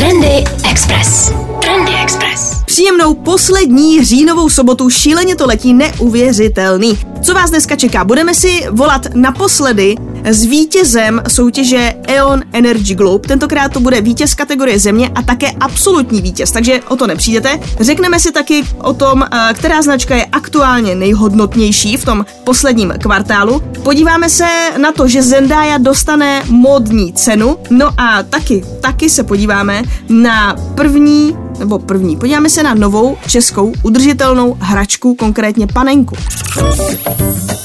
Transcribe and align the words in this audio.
Trendy 0.00 0.40
Express. 0.64 1.49
Trendy 1.60 1.92
Express. 2.02 2.62
Příjemnou 2.66 3.14
poslední 3.14 4.04
říjnovou 4.04 4.48
sobotu 4.48 4.90
šíleně 4.90 5.36
to 5.36 5.46
letí 5.46 5.72
neuvěřitelný. 5.74 6.98
Co 7.22 7.34
vás 7.34 7.50
dneska 7.50 7.76
čeká? 7.76 8.04
Budeme 8.04 8.34
si 8.34 8.66
volat 8.70 9.06
naposledy 9.14 9.96
s 10.24 10.44
vítězem 10.44 11.22
soutěže 11.28 11.94
E.ON 12.08 12.42
Energy 12.52 12.94
Globe. 12.94 13.28
Tentokrát 13.28 13.72
to 13.72 13.80
bude 13.80 14.00
vítěz 14.00 14.34
kategorie 14.34 14.78
země 14.78 15.10
a 15.14 15.22
také 15.22 15.50
absolutní 15.50 16.22
vítěz, 16.22 16.50
takže 16.50 16.80
o 16.88 16.96
to 16.96 17.06
nepřijdete. 17.06 17.60
Řekneme 17.80 18.20
si 18.20 18.32
taky 18.32 18.64
o 18.78 18.94
tom, 18.94 19.22
eh, 19.22 19.54
která 19.54 19.82
značka 19.82 20.16
je 20.16 20.24
aktuálně 20.24 20.94
nejhodnotnější 20.94 21.96
v 21.96 22.04
tom 22.04 22.26
posledním 22.44 22.92
kvartálu. 23.02 23.62
Podíváme 23.82 24.30
se 24.30 24.48
na 24.78 24.92
to, 24.92 25.08
že 25.08 25.22
Zendaya 25.22 25.78
dostane 25.78 26.42
modní 26.48 27.12
cenu. 27.12 27.58
No 27.70 27.88
a 27.96 28.22
taky, 28.22 28.64
taky 28.80 29.10
se 29.10 29.22
podíváme 29.22 29.82
na 30.08 30.56
první 30.74 31.36
nebo 31.60 31.78
první. 31.78 32.16
Podíváme 32.16 32.50
se 32.50 32.62
na 32.62 32.74
novou 32.74 33.16
českou 33.26 33.72
udržitelnou 33.82 34.56
hračku, 34.60 35.14
konkrétně 35.14 35.66
panenku. 35.66 36.16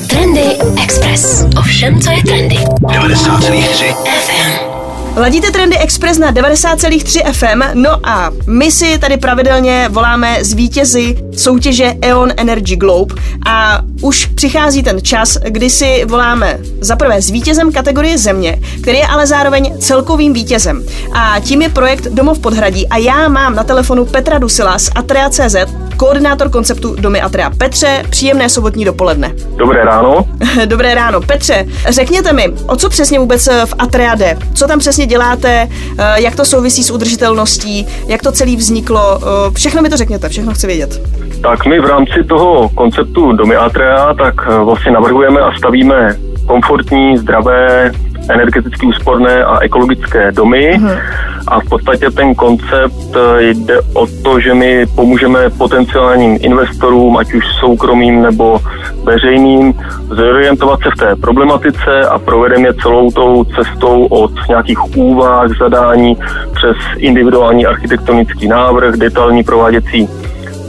Trendy 0.10 0.42
Express. 0.84 1.46
Ovšem, 1.58 2.02
co 2.02 2.12
je 2.12 2.24
trendy. 2.24 2.56
90,3 2.56 3.96
FM. 4.06 4.76
Ladíte 5.18 5.52
Trendy 5.52 5.78
Express 5.78 6.18
na 6.18 6.34
90,3 6.34 7.32
FM, 7.32 7.82
no 7.82 7.90
a 8.10 8.32
my 8.48 8.72
si 8.72 9.00
tady 9.00 9.18
pravidelně 9.18 9.90
voláme 9.90 10.38
z 10.42 10.54
vítězy 10.54 11.18
soutěže 11.38 11.94
E.ON 12.02 12.30
Energy 12.38 12.76
Globe 12.76 13.16
a 13.46 13.82
už 14.06 14.26
přichází 14.26 14.84
ten 14.84 15.02
čas, 15.02 15.38
kdy 15.50 15.70
si 15.70 16.06
voláme 16.06 16.60
za 16.82 16.96
prvé 16.96 17.22
s 17.22 17.30
vítězem 17.30 17.72
kategorie 17.72 18.18
země, 18.18 18.60
který 18.82 18.98
je 18.98 19.08
ale 19.08 19.28
zároveň 19.28 19.78
celkovým 19.80 20.34
vítězem. 20.34 20.84
A 21.14 21.40
tím 21.40 21.62
je 21.62 21.70
projekt 21.70 22.04
Domov 22.04 22.40
podhradí 22.40 22.88
a 22.88 22.98
já 22.98 23.28
mám 23.28 23.56
na 23.56 23.64
telefonu 23.64 24.06
Petra 24.06 24.38
Dusila 24.38 24.80
z 24.80 24.90
Atrea.cz, 24.96 25.56
koordinátor 25.98 26.50
konceptu 26.50 26.96
Domy 26.96 27.22
Atrea. 27.22 27.50
Petře, 27.50 28.04
příjemné 28.10 28.50
sobotní 28.50 28.86
dopoledne. 28.86 29.34
Dobré 29.56 29.86
ráno. 29.86 30.26
Dobré 30.66 30.96
ráno. 30.96 31.22
Petře, 31.22 31.66
řekněte 31.90 32.34
mi, 32.34 32.54
o 32.68 32.76
co 32.76 32.90
přesně 32.90 33.20
vůbec 33.20 33.48
v 33.66 33.74
Atrea 33.80 34.16
jde? 34.16 34.38
Co 34.54 34.68
tam 34.68 34.80
přesně 34.80 35.06
děláte? 35.06 35.68
Eh, 35.98 36.22
jak 36.22 36.36
to 36.36 36.46
souvisí 36.46 36.84
s 36.84 36.92
udržitelností? 36.92 37.88
Jak 38.08 38.22
to 38.22 38.32
celý 38.32 38.56
vzniklo? 38.56 39.20
Eh, 39.22 39.52
všechno 39.54 39.82
mi 39.82 39.90
to 39.90 39.98
řekněte, 39.98 40.30
všechno 40.30 40.54
chci 40.54 40.68
vědět. 40.68 41.02
Tak 41.42 41.66
my 41.66 41.80
v 41.80 41.86
rámci 41.86 42.24
toho 42.24 42.70
konceptu 42.70 43.32
Domy 43.32 43.56
Atrea 43.56 43.95
tak 44.18 44.36
eh, 44.48 44.64
vlastně 44.64 44.92
navrhujeme 44.92 45.42
a 45.42 45.58
stavíme 45.58 46.16
komfortní, 46.48 47.18
zdravé, 47.18 47.92
energeticky 48.30 48.86
úsporné 48.86 49.44
a 49.44 49.60
ekologické 49.60 50.32
domy. 50.32 50.72
Uh-huh. 50.78 51.00
A 51.48 51.60
v 51.60 51.70
podstatě 51.70 52.12
ten 52.12 52.36
koncept 52.36 53.16
eh, 53.16 53.44
jde 53.44 53.82
o 53.94 54.08
to, 54.24 54.40
že 54.40 54.54
my 54.54 54.86
pomůžeme 54.96 55.50
potenciálním 55.50 56.38
investorům, 56.42 57.18
ať 57.18 57.34
už 57.34 57.44
soukromým 57.60 58.22
nebo 58.22 58.60
veřejným, 59.04 59.74
zorientovat 60.10 60.80
se 60.84 60.90
v 60.96 61.00
té 61.00 61.16
problematice 61.16 62.02
a 62.10 62.20
provedeme 62.20 62.68
je 62.68 62.74
celou 62.74 63.12
tou 63.12 63.44
cestou 63.44 64.06
od 64.06 64.32
nějakých 64.50 64.98
úvah, 64.98 65.58
zadání 65.60 66.18
přes 66.54 66.78
individuální 66.98 67.66
architektonický 67.66 68.48
návrh, 68.48 68.96
detailní 68.96 69.44
prováděcí 69.44 70.10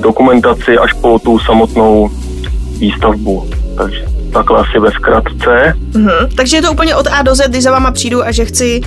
dokumentaci 0.01 0.79
až 0.79 0.93
po 0.93 1.19
tu 1.19 1.39
samotnou 1.39 2.11
výstavbu. 2.79 3.51
Takže 3.77 4.05
takhle 4.33 4.61
asi 4.61 4.79
ve 4.79 4.91
zkratce. 4.91 5.75
Mm-hmm. 5.93 6.29
Takže 6.37 6.57
je 6.57 6.63
to 6.63 6.73
úplně 6.73 6.97
od 6.97 7.07
A 7.07 7.23
do 7.23 7.35
Z, 7.35 7.49
když 7.49 7.63
za 7.63 7.71
váma 7.71 7.91
přijdu 7.91 8.25
a 8.25 8.33
že 8.33 8.45
chci 8.45 8.81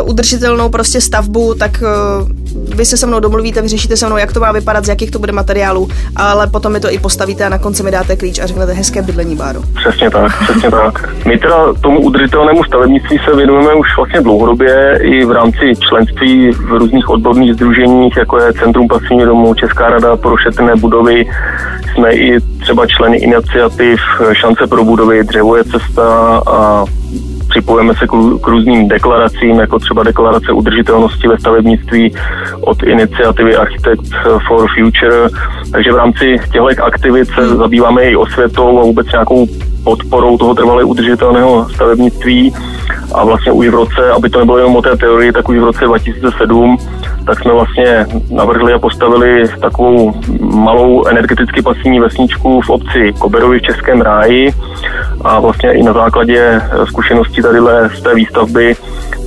uh, 0.00 0.10
udržitelnou 0.10 0.68
prostě 0.68 1.00
stavbu, 1.00 1.54
tak 1.54 1.82
uh, 1.82 2.28
vy 2.74 2.84
se 2.84 2.96
se 2.96 3.06
mnou 3.06 3.20
domluvíte, 3.20 3.62
vyřešíte 3.62 3.96
se 3.96 4.06
mnou, 4.06 4.16
jak 4.16 4.32
to 4.32 4.40
má 4.40 4.52
vypadat, 4.52 4.84
z 4.84 4.88
jakých 4.88 5.10
to 5.10 5.18
bude 5.18 5.32
materiálů, 5.32 5.88
ale 6.16 6.46
potom 6.46 6.72
mi 6.72 6.80
to 6.80 6.92
i 6.92 6.98
postavíte 6.98 7.44
a 7.44 7.48
na 7.48 7.58
konci 7.58 7.82
mi 7.82 7.90
dáte 7.90 8.16
klíč 8.16 8.38
a 8.38 8.46
řeknete 8.46 8.72
hezké 8.72 9.02
bydlení 9.02 9.36
Báru. 9.36 9.62
Přesně 9.74 10.10
tak, 10.10 10.42
přesně 10.42 10.70
tak. 10.70 11.24
My 11.26 11.38
teda 11.38 11.72
tomu 11.80 12.00
udržitelnému 12.00 12.64
stavebnictví 12.64 13.20
se 13.24 13.36
věnujeme 13.36 13.74
už 13.74 13.96
vlastně 13.96 14.20
dlouhodobě 14.20 14.98
i 15.02 15.24
v 15.24 15.30
rámci 15.30 15.72
členství 15.88 16.50
v 16.50 16.70
různých 16.70 17.10
odborných 17.10 17.54
združeních, 17.54 18.16
jako 18.16 18.40
je 18.40 18.52
Centrum 18.52 18.88
pasivní 18.88 19.24
domů, 19.24 19.54
Česká 19.54 19.90
rada 19.90 20.16
pro 20.16 20.36
šetrné 20.36 20.76
budovy. 20.76 21.26
Jsme 21.94 22.12
i 22.12 22.40
třeba 22.60 22.86
členy 22.86 23.16
iniciativ 23.16 24.00
Šance 24.32 24.66
pro 24.66 24.84
budovy, 24.84 25.24
Dřevo 25.24 25.56
je 25.56 25.64
cesta 25.64 26.42
a 26.46 26.84
připojeme 27.56 27.94
se 27.94 28.06
k, 28.06 28.46
různým 28.46 28.88
deklaracím, 28.88 29.60
jako 29.60 29.78
třeba 29.78 30.02
deklarace 30.02 30.52
udržitelnosti 30.52 31.28
ve 31.28 31.38
stavebnictví 31.38 32.14
od 32.60 32.82
iniciativy 32.82 33.56
Architect 33.56 34.14
for 34.48 34.68
Future. 34.74 35.28
Takže 35.72 35.92
v 35.92 35.96
rámci 35.96 36.36
těchto 36.52 36.84
aktivit 36.84 37.28
se 37.28 37.48
zabýváme 37.48 38.02
i 38.04 38.16
osvětou 38.16 38.80
a 38.80 38.82
vůbec 38.82 39.06
nějakou 39.12 39.46
podporou 39.84 40.38
toho 40.38 40.54
trvalé 40.54 40.84
udržitelného 40.84 41.68
stavebnictví 41.68 42.54
a 43.14 43.24
vlastně 43.24 43.52
už 43.52 43.68
v 43.68 43.74
roce, 43.74 44.10
aby 44.16 44.30
to 44.30 44.38
nebylo 44.38 44.58
jenom 44.58 44.76
o 44.76 44.82
té 44.82 44.96
teorii, 44.96 45.32
tak 45.32 45.48
už 45.48 45.58
v 45.58 45.64
roce 45.64 45.84
2007 45.84 46.76
tak 47.26 47.42
jsme 47.42 47.52
vlastně 47.52 48.06
navrhli 48.30 48.72
a 48.72 48.78
postavili 48.78 49.48
takovou 49.60 50.14
malou 50.40 51.06
energeticky 51.06 51.62
pasivní 51.62 52.00
vesničku 52.00 52.60
v 52.60 52.70
obci 52.70 53.12
Koberovi 53.18 53.58
v 53.58 53.62
Českém 53.62 54.00
ráji. 54.00 54.52
A 55.24 55.40
vlastně 55.40 55.72
i 55.72 55.82
na 55.82 55.92
základě 55.92 56.60
zkušeností 56.84 57.42
tady 57.42 57.58
z 57.94 58.00
té 58.02 58.14
výstavby 58.14 58.76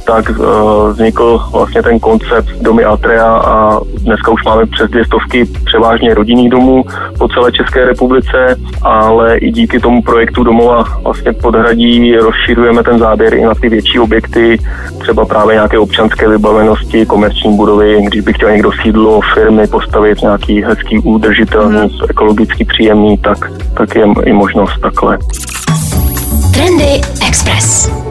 tak 0.05 0.29
uh, 0.29 0.89
vznikl 0.89 1.41
vlastně 1.51 1.83
ten 1.83 1.99
koncept 1.99 2.49
domy 2.61 2.83
Atrea 2.83 3.37
a 3.37 3.79
dneska 3.97 4.31
už 4.31 4.43
máme 4.45 4.65
přes 4.65 4.89
dvě 4.89 5.05
stovky 5.05 5.45
převážně 5.65 6.13
rodinných 6.13 6.49
domů 6.49 6.83
po 7.17 7.27
celé 7.27 7.51
České 7.51 7.85
republice, 7.85 8.55
ale 8.81 9.37
i 9.37 9.51
díky 9.51 9.79
tomu 9.79 10.01
projektu 10.01 10.43
domova 10.43 10.83
vlastně 11.03 11.33
podhradí 11.33 12.15
rozširujeme 12.15 12.83
ten 12.83 12.99
záběr 12.99 13.33
i 13.33 13.43
na 13.43 13.55
ty 13.55 13.69
větší 13.69 13.99
objekty, 13.99 14.57
třeba 14.99 15.25
právě 15.25 15.53
nějaké 15.53 15.79
občanské 15.79 16.29
vybavenosti, 16.29 17.05
komerční 17.05 17.57
budovy, 17.57 18.01
když 18.07 18.21
by 18.21 18.33
chtěl 18.33 18.51
někdo 18.51 18.71
sídlo, 18.83 19.21
firmy 19.33 19.67
postavit 19.67 20.21
nějaký 20.21 20.63
hezký, 20.63 20.99
udržitelný, 20.99 21.79
hmm. 21.79 21.89
ekologicky 22.09 22.65
příjemný, 22.65 23.17
tak, 23.17 23.51
tak 23.73 23.95
je 23.95 24.05
i 24.25 24.33
možnost 24.33 24.79
takhle. 24.81 25.17
Trendy 26.53 27.01
Express. 27.27 28.08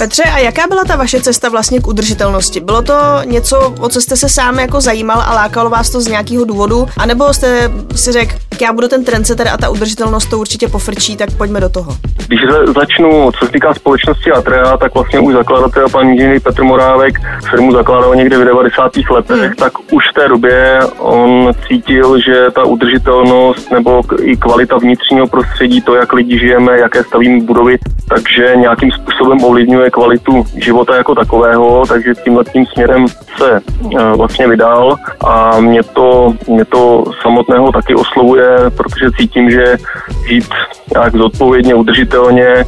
Petře, 0.00 0.22
a 0.22 0.38
jaká 0.38 0.62
byla 0.68 0.84
ta 0.84 0.96
vaše 0.96 1.20
cesta 1.20 1.48
vlastně 1.48 1.80
k 1.80 1.86
udržitelnosti? 1.86 2.60
Bylo 2.60 2.82
to 2.82 2.94
něco, 3.24 3.74
o 3.80 3.88
co 3.88 4.00
jste 4.00 4.16
se 4.16 4.28
sám 4.28 4.58
jako 4.58 4.80
zajímal 4.80 5.20
a 5.20 5.34
lákalo 5.34 5.70
vás 5.70 5.90
to 5.90 6.00
z 6.00 6.08
nějakého 6.08 6.44
důvodu? 6.44 6.86
A 6.96 7.06
nebo 7.06 7.32
jste 7.32 7.70
si 7.94 8.12
řekl, 8.12 8.34
já 8.60 8.72
budu 8.72 8.88
ten 8.88 9.04
trendsetter 9.04 9.48
a 9.48 9.56
ta 9.56 9.68
udržitelnost 9.68 10.30
to 10.30 10.38
určitě 10.38 10.68
pofrčí, 10.68 11.16
tak 11.16 11.28
pojďme 11.38 11.60
do 11.60 11.68
toho. 11.68 11.96
Když 12.26 12.40
začnu, 12.76 13.32
co 13.32 13.46
se 13.46 13.52
týká 13.52 13.74
společnosti 13.74 14.32
Atrea, 14.32 14.76
tak 14.76 14.94
vlastně 14.94 15.20
už 15.20 15.34
zakladatel 15.34 15.88
pan 15.88 16.08
inženýr 16.08 16.40
Petr 16.40 16.62
Morávek 16.62 17.14
firmu 17.50 17.72
zakládal 17.72 18.14
někde 18.14 18.38
v 18.38 18.44
90. 18.44 18.92
letech, 19.10 19.36
hmm. 19.36 19.54
tak 19.54 19.72
už 19.92 20.04
v 20.10 20.14
té 20.14 20.28
době 20.28 20.80
on 20.98 21.52
cítil, 21.68 22.20
že 22.20 22.46
ta 22.54 22.64
udržitelnost 22.64 23.70
nebo 23.70 24.02
i 24.22 24.36
kvalita 24.36 24.78
vnitřního 24.78 25.26
prostředí, 25.26 25.80
to, 25.80 25.94
jak 25.94 26.12
lidi 26.12 26.38
žijeme, 26.38 26.78
jaké 26.78 27.04
stavíme 27.04 27.44
budovy, 27.44 27.78
takže 28.08 28.52
nějakým 28.56 28.90
způsobem 28.90 29.44
ovlivňuje 29.44 29.89
kvalitu 29.90 30.44
života 30.56 30.96
jako 30.96 31.14
takového, 31.14 31.86
takže 31.86 32.14
tímhle 32.24 32.44
tím 32.44 32.66
směrem 32.66 33.06
se 33.36 33.60
eh, 33.98 34.16
vlastně 34.16 34.48
vydal. 34.48 34.96
A 35.26 35.60
mě 35.60 35.82
to, 35.82 36.34
mě 36.48 36.64
to 36.64 37.04
samotného 37.22 37.72
taky 37.72 37.94
oslovuje 37.94 38.70
protože 38.70 39.10
cítím, 39.18 39.50
že 39.50 39.76
žít 40.28 40.48
nějak 40.94 41.16
zodpovědně, 41.16 41.74
udržitelně, 41.74 42.64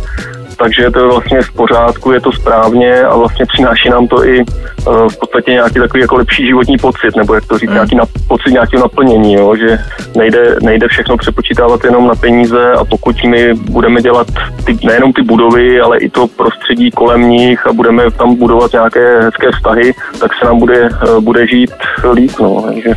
takže 0.63 0.91
to 0.91 0.99
je 0.99 1.07
vlastně 1.07 1.43
v 1.43 1.53
pořádku, 1.53 2.13
je 2.13 2.21
to 2.21 2.33
správně 2.33 3.03
a 3.03 3.17
vlastně 3.17 3.47
přináší 3.47 3.89
nám 3.89 4.09
to 4.09 4.25
i 4.25 4.39
uh, 4.41 5.09
v 5.09 5.17
podstatě 5.19 5.51
nějaký 5.51 5.75
takový 5.75 6.01
jako 6.01 6.17
lepší 6.17 6.47
životní 6.47 6.77
pocit, 6.77 7.17
nebo 7.17 7.35
jak 7.35 7.47
to 7.47 7.59
říct, 7.59 7.69
mm. 7.69 7.75
nějaký 7.75 7.97
na, 7.97 8.05
pocit 8.29 8.51
nějakého 8.51 8.83
naplnění, 8.83 9.35
jo, 9.35 9.57
že 9.57 9.79
nejde, 10.17 10.57
nejde 10.63 10.89
všechno 10.89 11.17
přepočítávat 11.17 11.85
jenom 11.85 12.07
na 12.07 12.15
peníze 12.15 12.73
a 12.73 12.85
pokud 12.85 13.25
my 13.25 13.55
budeme 13.55 14.03
dělat 14.03 14.27
ty, 14.65 14.79
nejenom 14.85 15.13
ty 15.13 15.23
budovy, 15.23 15.81
ale 15.81 15.99
i 15.99 16.09
to 16.09 16.27
prostředí 16.27 16.91
kolem 16.91 17.29
nich 17.29 17.67
a 17.67 17.73
budeme 17.73 18.11
tam 18.11 18.35
budovat 18.35 18.73
nějaké 18.73 19.23
hezké 19.23 19.51
vztahy, 19.57 19.95
tak 20.21 20.31
se 20.35 20.45
nám 20.45 20.59
bude, 20.59 20.89
uh, 20.89 21.21
bude 21.21 21.47
žít 21.47 21.73
líp, 22.13 22.33
no, 22.41 22.63
takže 22.63 22.95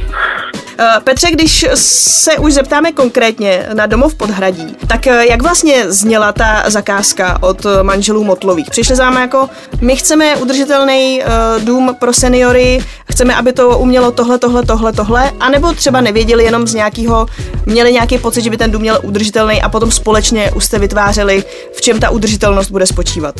Eh, 0.56 0.65
Petře, 1.04 1.31
když 1.31 1.66
se 1.74 2.38
už 2.38 2.54
zeptáme 2.54 2.92
konkrétně 2.92 3.69
na 3.74 3.86
domov 3.86 4.16
podhradí, 4.16 4.75
tak 4.88 5.07
eh, 5.07 5.25
jak 5.30 5.42
vlastně 5.42 5.92
zněla 5.92 6.31
ta 6.31 6.63
zakázka 6.68 7.38
od 7.42 7.66
manželů 7.81 8.24
Motlových? 8.24 8.69
Přišli 8.69 8.95
za 8.95 9.19
jako, 9.19 9.50
my 9.81 9.95
chceme 9.95 10.36
udržitelný 10.36 11.22
dům 11.60 11.95
pro 12.00 12.13
seniory, 12.13 12.86
chceme, 13.12 13.36
aby 13.36 13.54
to 13.54 13.80
umělo 13.80 14.12
tohle, 14.12 14.39
tohle, 14.39 14.63
tohle, 14.66 14.94
tohle, 14.94 15.31
anebo 15.39 15.74
třeba 15.74 16.01
nevěděli 16.01 16.44
jenom 16.44 16.68
z 16.68 16.74
nějakého, 16.74 17.25
měli 17.66 17.94
nějaký 17.94 18.18
pocit, 18.18 18.42
že 18.42 18.50
by 18.50 18.57
ten 18.57 18.71
dům 18.71 18.81
měl 18.81 19.00
udržitelný 19.04 19.62
a 19.62 19.69
potom 19.69 19.92
společně 19.92 20.51
už 20.51 20.66
jste 20.66 20.80
vytvářeli, 20.80 21.44
v 21.74 21.81
čem 21.81 22.00
ta 22.00 22.10
udržitelnost 22.10 22.71
bude 22.71 22.86
spočívat? 22.86 23.36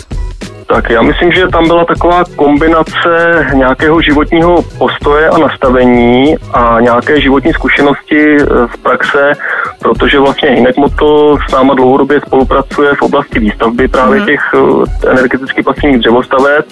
Tak 0.68 0.90
já 0.90 1.02
myslím, 1.02 1.32
že 1.32 1.48
tam 1.48 1.68
byla 1.68 1.86
taková 1.86 2.24
kombinace 2.36 3.46
nějakého 3.54 4.02
životního 4.02 4.62
postoje 4.78 5.30
a 5.30 5.38
nastavení 5.38 6.36
a 6.54 6.78
nějaké 6.80 7.22
životní 7.22 7.54
zkušenosti 7.54 8.38
eh, 8.42 8.46
z 8.74 8.78
praxe, 8.78 9.32
protože 9.80 10.20
vlastně 10.20 10.50
Hinek 10.50 10.78
Moto 10.78 11.38
s 11.50 11.52
náma 11.52 11.74
dlouhodobě 11.74 12.22
spolupracuje 12.22 12.96
v 12.96 13.02
oblasti 13.02 13.40
výstavby 13.40 13.88
právě 13.88 14.20
mm. 14.20 14.26
těch 14.26 14.42
eh, 14.54 15.10
energeticky 15.10 15.64
pasivních 15.64 16.00
dřevostaveb 16.00 16.66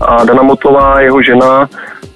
a 0.00 0.24
Dana 0.24 0.42
Motlová, 0.42 1.00
jeho 1.00 1.22
žena, 1.22 1.68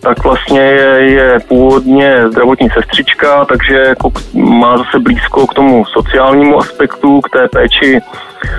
tak 0.06 0.24
vlastně 0.24 0.60
je, 0.60 1.10
je 1.10 1.38
původně 1.48 2.28
zdravotní 2.28 2.68
sestřička, 2.70 3.44
takže 3.44 3.74
jako 3.74 4.10
má 4.34 4.78
zase 4.78 4.98
blízko 4.98 5.46
k 5.46 5.54
tomu 5.54 5.84
sociálnímu 5.84 6.58
aspektu, 6.58 7.20
k 7.20 7.30
té 7.30 7.48
péči 7.48 8.00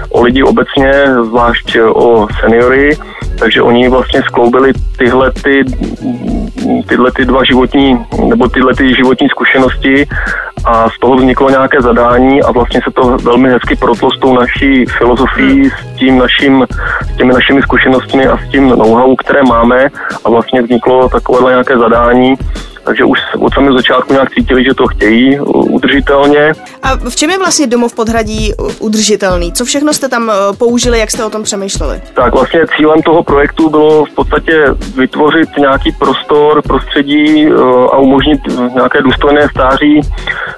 o 0.10 0.22
lidi 0.22 0.44
obecně, 0.44 0.92
zvlášť 1.24 1.78
o 1.94 2.28
seniory, 2.40 2.98
takže 3.40 3.62
oni 3.62 3.90
vlastně 3.90 4.22
skloubili 4.22 4.74
tyhle, 4.98 5.32
ty, 5.32 5.66
tyhle 6.88 7.12
ty 7.12 7.26
dva 7.26 7.44
životní, 7.44 8.06
nebo 8.28 8.50
tyhle 8.50 8.74
ty 8.76 8.96
životní 8.96 9.30
zkušenosti 9.30 10.08
a 10.66 10.90
z 10.90 11.00
toho 11.00 11.16
vzniklo 11.16 11.50
nějaké 11.50 11.82
zadání 11.82 12.44
a 12.44 12.52
vlastně 12.52 12.82
se 12.84 12.92
to 12.92 13.18
velmi 13.18 13.50
hezky 13.50 13.76
protlo 13.76 14.12
s 14.12 14.20
tou 14.20 14.34
naší 14.34 14.86
filozofií, 14.86 15.62
hmm. 15.62 15.70
s 15.70 16.00
tím 16.00 16.18
naším, 16.18 16.68
s 17.14 17.18
těmi 17.18 17.34
našimi 17.34 17.62
zkušenostmi 17.62 18.28
a 18.28 18.38
s 18.38 18.50
tím 18.50 18.70
know-how, 18.70 19.16
které 19.16 19.44
máme 19.44 19.88
a 20.26 20.30
vlastně 20.30 20.62
vzniklo 20.62 21.10
takovéhle 21.38 21.52
nějaké 21.52 21.78
zadání, 21.78 22.36
takže 22.84 23.04
už 23.04 23.20
od 23.40 23.54
samého 23.54 23.76
začátku 23.76 24.14
nějak 24.14 24.30
cítili, 24.32 24.64
že 24.64 24.74
to 24.74 24.88
chtějí 24.88 25.40
udržitelně. 25.40 26.54
A 26.84 26.96
v 27.10 27.16
čem 27.16 27.30
je 27.30 27.38
vlastně 27.38 27.68
domov 27.68 27.96
podhradí 27.96 28.54
udržitelný? 28.80 29.54
Co 29.54 29.66
všechno 29.66 29.94
jste 29.94 30.10
tam 30.10 30.30
eh, 30.30 30.34
použili, 30.58 31.00
jak 31.00 31.12
jste 31.12 31.26
o 31.26 31.30
tom 31.30 31.44
přemýšleli? 31.44 32.02
Tak 32.14 32.34
vlastně 32.34 32.62
cílem 32.78 33.02
toho 33.02 33.24
projektu 33.24 33.70
bylo 33.70 34.06
v 34.06 34.10
podstatě 34.10 34.66
vytvořit 34.96 35.50
nějaký 35.58 35.92
prostor, 35.92 36.62
prostředí 36.62 37.48
a 37.92 37.98
umožnit 37.98 38.40
nějaké 38.74 39.02
důstojné 39.02 39.50
stáří 39.50 40.02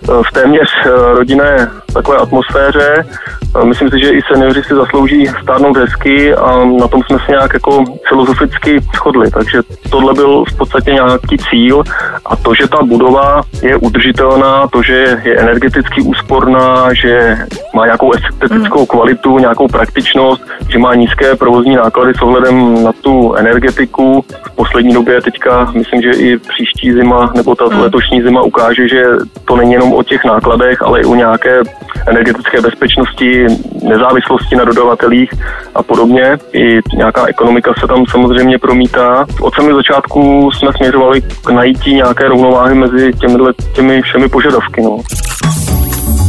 v 0.01 0.33
téměř 0.33 0.69
rodinné 1.13 1.71
takové 1.93 2.17
atmosféře. 2.17 3.05
Myslím 3.63 3.89
si, 3.89 3.99
že 3.99 4.09
i 4.09 4.21
seniori 4.21 4.63
si 4.63 4.75
zaslouží 4.75 5.27
stárnout 5.43 5.77
hezky 5.77 6.35
a 6.35 6.65
na 6.65 6.87
tom 6.87 7.01
jsme 7.03 7.17
se 7.25 7.31
nějak 7.31 7.53
jako 7.53 7.83
filozoficky 8.09 8.81
shodli. 8.95 9.31
Takže 9.31 9.61
tohle 9.89 10.13
byl 10.13 10.43
v 10.45 10.57
podstatě 10.57 10.93
nějaký 10.93 11.37
cíl 11.37 11.83
a 12.25 12.35
to, 12.35 12.53
že 12.53 12.67
ta 12.67 12.77
budova 12.83 13.41
je 13.61 13.75
udržitelná, 13.75 14.67
to, 14.67 14.83
že 14.83 15.21
je 15.23 15.39
energeticky 15.39 16.01
úsporná, 16.01 16.93
že 16.93 17.37
má 17.73 17.85
nějakou 17.85 18.11
estetickou 18.11 18.79
mm. 18.79 18.85
kvalitu, 18.85 19.39
nějakou 19.39 19.67
praktičnost, 19.67 20.43
že 20.69 20.79
má 20.79 20.95
nízké 20.95 21.35
provozní 21.35 21.75
náklady 21.75 22.13
s 22.13 22.21
ohledem 22.21 22.83
na 22.83 22.91
tu 23.01 23.35
energetiku. 23.35 24.25
V 24.43 24.51
poslední 24.55 24.93
době 24.93 25.21
teďka 25.21 25.71
myslím, 25.73 26.01
že 26.01 26.11
i 26.11 26.37
příští 26.37 26.93
zima 26.93 27.31
nebo 27.35 27.55
ta 27.55 27.65
mm. 27.65 27.79
letošní 27.79 28.21
zima 28.21 28.41
ukáže, 28.41 28.87
že 28.87 29.03
to 29.45 29.55
není 29.55 29.73
jenom 29.73 29.93
o 29.93 30.03
těch 30.03 30.25
nákladech, 30.25 30.81
ale 30.81 31.01
i 31.01 31.05
o 31.05 31.15
nějaké 31.15 31.61
energetické 32.07 32.61
bezpečnosti, 32.61 33.45
nezávislosti 33.83 34.55
na 34.55 34.63
dodavatelích 34.63 35.33
a 35.75 35.83
podobně. 35.83 36.37
I 36.53 36.79
nějaká 36.95 37.25
ekonomika 37.27 37.73
se 37.79 37.87
tam 37.87 38.05
samozřejmě 38.05 38.57
promítá. 38.59 39.25
Od 39.41 39.55
samého 39.55 39.77
začátku 39.77 40.51
jsme 40.51 40.69
směřovali 40.73 41.21
k 41.21 41.49
najítí 41.49 41.93
nějaké 41.93 42.27
rovnováhy 42.27 42.75
mezi 42.75 43.11
těmi, 43.13 43.39
těmi 43.75 44.01
všemi 44.01 44.29
požadavky. 44.29 44.81
No. 44.81 44.99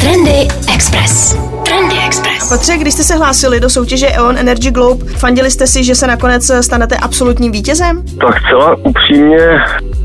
Trendy 0.01 0.49
Express. 0.75 1.37
Trendy 1.65 1.95
Express. 2.07 2.49
Patře, 2.49 2.77
když 2.77 2.95
jste 2.95 3.03
se 3.03 3.17
hlásili 3.17 3.61
do 3.61 3.71
soutěže 3.71 4.07
EON 4.09 4.39
Energy 4.39 4.71
Globe, 4.71 5.05
fandili 5.07 5.51
jste 5.51 5.67
si, 5.67 5.85
že 5.85 5.95
se 5.95 6.07
nakonec 6.07 6.51
stanete 6.61 6.97
absolutním 6.97 7.53
vítězem? 7.53 8.03
Tak 8.21 8.35
celá 8.51 8.77
upřímně 8.85 9.39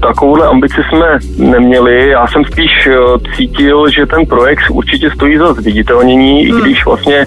takovouhle 0.01 0.47
ambici 0.47 0.81
jsme 0.89 1.19
neměli. 1.37 2.09
Já 2.09 2.27
jsem 2.27 2.45
spíš 2.45 2.87
eh, 2.87 2.95
cítil, 3.35 3.89
že 3.89 4.05
ten 4.05 4.25
projekt 4.25 4.63
určitě 4.69 5.11
stojí 5.11 5.37
za 5.37 5.53
zviditelnění, 5.53 6.45
hmm. 6.45 6.57
i 6.57 6.61
když 6.61 6.85
vlastně 6.85 7.25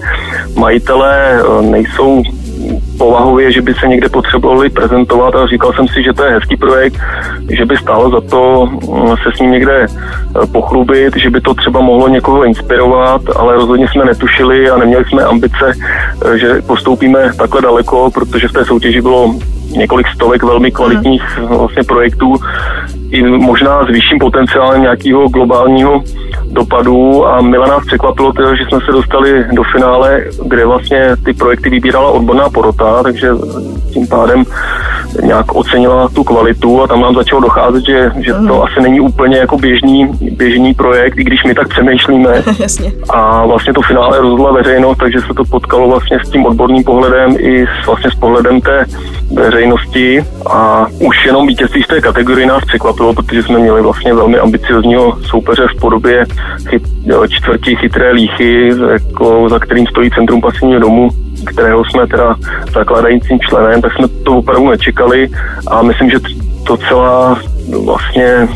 majitelé 0.55 1.41
eh, 1.41 1.61
nejsou 1.61 2.23
povahově, 2.97 3.51
že 3.51 3.61
by 3.61 3.73
se 3.73 3.87
někde 3.87 4.09
potřebovali 4.09 4.69
prezentovat 4.69 5.35
a 5.35 5.47
říkal 5.47 5.73
jsem 5.73 5.87
si, 5.87 6.03
že 6.03 6.13
to 6.13 6.23
je 6.23 6.31
hezký 6.31 6.57
projekt, 6.57 6.99
že 7.49 7.65
by 7.65 7.77
stálo 7.77 8.09
za 8.09 8.21
to 8.21 8.65
mm, 8.65 9.09
se 9.09 9.31
s 9.35 9.39
ním 9.39 9.51
někde 9.51 9.85
eh, 9.85 10.47
pochlubit, 10.51 11.17
že 11.17 11.29
by 11.29 11.41
to 11.41 11.53
třeba 11.53 11.81
mohlo 11.81 12.07
někoho 12.07 12.43
inspirovat, 12.43 13.21
ale 13.35 13.55
rozhodně 13.55 13.87
jsme 13.87 14.05
netušili 14.05 14.69
a 14.69 14.77
neměli 14.77 15.05
jsme 15.05 15.23
ambice, 15.23 15.73
eh, 16.25 16.37
že 16.37 16.61
postoupíme 16.61 17.31
takhle 17.37 17.61
daleko, 17.61 18.11
protože 18.11 18.47
v 18.47 18.53
té 18.53 18.65
soutěži 18.65 19.01
bylo 19.01 19.35
několik 19.71 20.07
stovek 20.07 20.43
velmi 20.43 20.71
kvalitních 20.71 21.23
mhm. 21.37 21.57
vlastně 21.57 21.83
projektů, 21.83 22.35
i 23.11 23.23
možná 23.23 23.85
s 23.85 23.87
vyšším 23.87 24.19
potenciálem 24.19 24.81
nějakého 24.81 25.27
globálního 25.27 26.03
dopadu 26.51 27.27
a 27.27 27.41
Mila 27.41 27.67
nás 27.67 27.85
překvapilo 27.85 28.33
teda, 28.33 28.55
že 28.55 28.63
jsme 28.63 28.79
se 28.85 28.91
dostali 28.91 29.45
do 29.53 29.63
finále, 29.63 30.21
kde 30.45 30.65
vlastně 30.65 31.15
ty 31.25 31.33
projekty 31.33 31.69
vybírala 31.69 32.11
odborná 32.11 32.49
porota, 32.49 33.03
takže 33.03 33.29
tím 33.93 34.07
pádem 34.07 34.43
nějak 35.23 35.55
ocenila 35.55 36.09
tu 36.09 36.23
kvalitu 36.23 36.81
a 36.81 36.87
tam 36.87 37.01
nám 37.01 37.15
začalo 37.15 37.41
docházet, 37.41 37.85
že, 37.85 38.11
že 38.19 38.33
to 38.33 38.39
mm. 38.39 38.61
asi 38.61 38.81
není 38.81 38.99
úplně 38.99 39.37
jako 39.37 39.57
běžný, 39.57 40.11
běžný 40.21 40.73
projekt, 40.73 41.17
i 41.17 41.23
když 41.23 41.43
my 41.43 41.53
tak 41.53 41.67
přemýšlíme. 41.67 42.43
Jasně. 42.59 42.91
A 43.09 43.45
vlastně 43.45 43.73
to 43.73 43.81
finále 43.81 44.21
rozhodla 44.21 44.51
veřejnost, 44.51 44.97
takže 44.97 45.21
se 45.21 45.33
to 45.33 45.43
potkalo 45.45 45.87
vlastně 45.87 46.19
s 46.25 46.29
tím 46.29 46.45
odborným 46.45 46.83
pohledem 46.83 47.35
i 47.39 47.65
s, 47.65 47.85
vlastně 47.85 48.11
s 48.11 48.15
pohledem 48.15 48.61
té 48.61 48.85
veřejnosti 49.33 50.23
a 50.49 50.85
už 50.99 51.25
jenom 51.25 51.47
vítězství 51.47 51.83
z 51.83 51.87
té 51.87 52.01
kategorie 52.01 52.47
nás 52.47 52.65
překvapilo, 52.65 53.13
protože 53.13 53.43
jsme 53.43 53.59
měli 53.59 53.81
vlastně 53.81 54.13
velmi 54.13 54.37
ambiciozního 54.37 55.17
soupeře 55.23 55.67
v 55.75 55.79
podobě 55.79 56.25
chyt, 56.69 56.83
čtvrtí 57.29 57.75
chytré 57.75 58.11
líchy, 58.11 58.71
jako, 58.91 59.49
za 59.49 59.59
kterým 59.59 59.87
stojí 59.87 60.11
Centrum 60.11 60.41
pasivního 60.41 60.79
domu, 60.79 61.09
kterého 61.45 61.85
jsme 61.85 62.07
teda 62.07 62.35
zakládajícím 62.73 63.39
členem, 63.39 63.81
tak 63.81 63.93
jsme 63.93 64.07
to 64.07 64.37
opravdu 64.37 64.69
nečekali 64.69 65.29
a 65.67 65.81
myslím, 65.81 66.09
že 66.09 66.19
to 66.67 66.77
celá 66.77 67.41
vlastně 67.85 68.47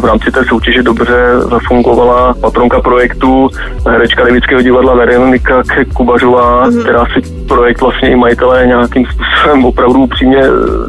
v 0.00 0.04
rámci 0.04 0.30
té 0.30 0.44
soutěže 0.44 0.82
dobře 0.82 1.40
zafungovala 1.50 2.34
patronka 2.40 2.80
projektu, 2.80 3.48
herečka 3.88 4.24
Livického 4.24 4.62
divadla 4.62 4.94
Veronika 4.94 5.62
Kubařová, 5.94 6.66
mm-hmm. 6.66 6.82
která 6.82 7.04
si 7.06 7.46
projekt 7.48 7.80
vlastně 7.80 8.10
i 8.10 8.16
majitelé 8.16 8.66
nějakým 8.66 9.06
způsobem 9.06 9.64
opravdu 9.64 10.00
upřímně 10.00 10.42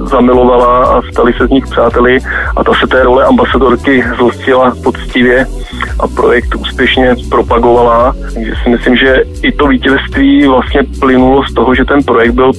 zamilovala 0.03 0.85
a 0.85 1.01
stali 1.11 1.33
se 1.33 1.47
z 1.47 1.49
nich 1.49 1.67
přáteli 1.67 2.19
a 2.55 2.63
ta 2.63 2.71
se 2.73 2.87
té 2.87 3.03
role 3.03 3.25
ambasadorky 3.25 4.03
zhostila 4.17 4.73
poctivě 4.83 5.47
a 6.00 6.07
projekt 6.07 6.55
úspěšně 6.55 7.15
propagovala. 7.29 8.15
Takže 8.33 8.53
si 8.63 8.69
myslím, 8.69 8.95
že 8.95 9.23
i 9.43 9.51
to 9.51 9.67
vítězství 9.67 10.47
vlastně 10.47 10.81
plynulo 11.00 11.43
z 11.43 11.53
toho, 11.53 11.75
že 11.75 11.85
ten 11.85 12.03
projekt 12.03 12.31
byl 12.31 12.51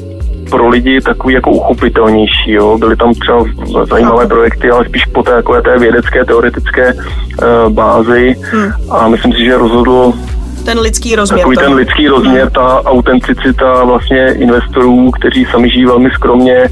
pro 0.52 0.68
lidi 0.68 1.00
takový 1.00 1.34
jako 1.34 1.50
uchopitelnější. 1.50 2.52
Jo. 2.52 2.78
Byly 2.78 2.96
tam 2.96 3.14
třeba 3.14 3.44
zajímavé 3.90 4.26
projekty, 4.26 4.70
ale 4.70 4.84
spíš 4.84 5.04
po 5.04 5.22
té, 5.22 5.42
té 5.64 5.78
vědecké, 5.78 6.24
teoretické 6.24 6.94
uh, 6.94 7.72
bázi 7.72 8.36
hmm. 8.50 8.72
a 8.90 9.08
myslím 9.08 9.32
si, 9.32 9.44
že 9.44 9.58
rozhodl 9.58 10.12
ten 10.64 10.78
lidský 10.78 11.16
rozměr. 11.16 11.40
Takový 11.40 11.56
ten 11.56 11.74
lidský 11.74 12.08
rozměr, 12.08 12.50
ta 12.50 12.82
autenticita 12.84 13.84
vlastně 13.84 14.34
investorů, 14.34 15.10
kteří 15.10 15.46
sami 15.50 15.70
žijí 15.70 15.84
velmi 15.84 16.10
skromně. 16.10 16.68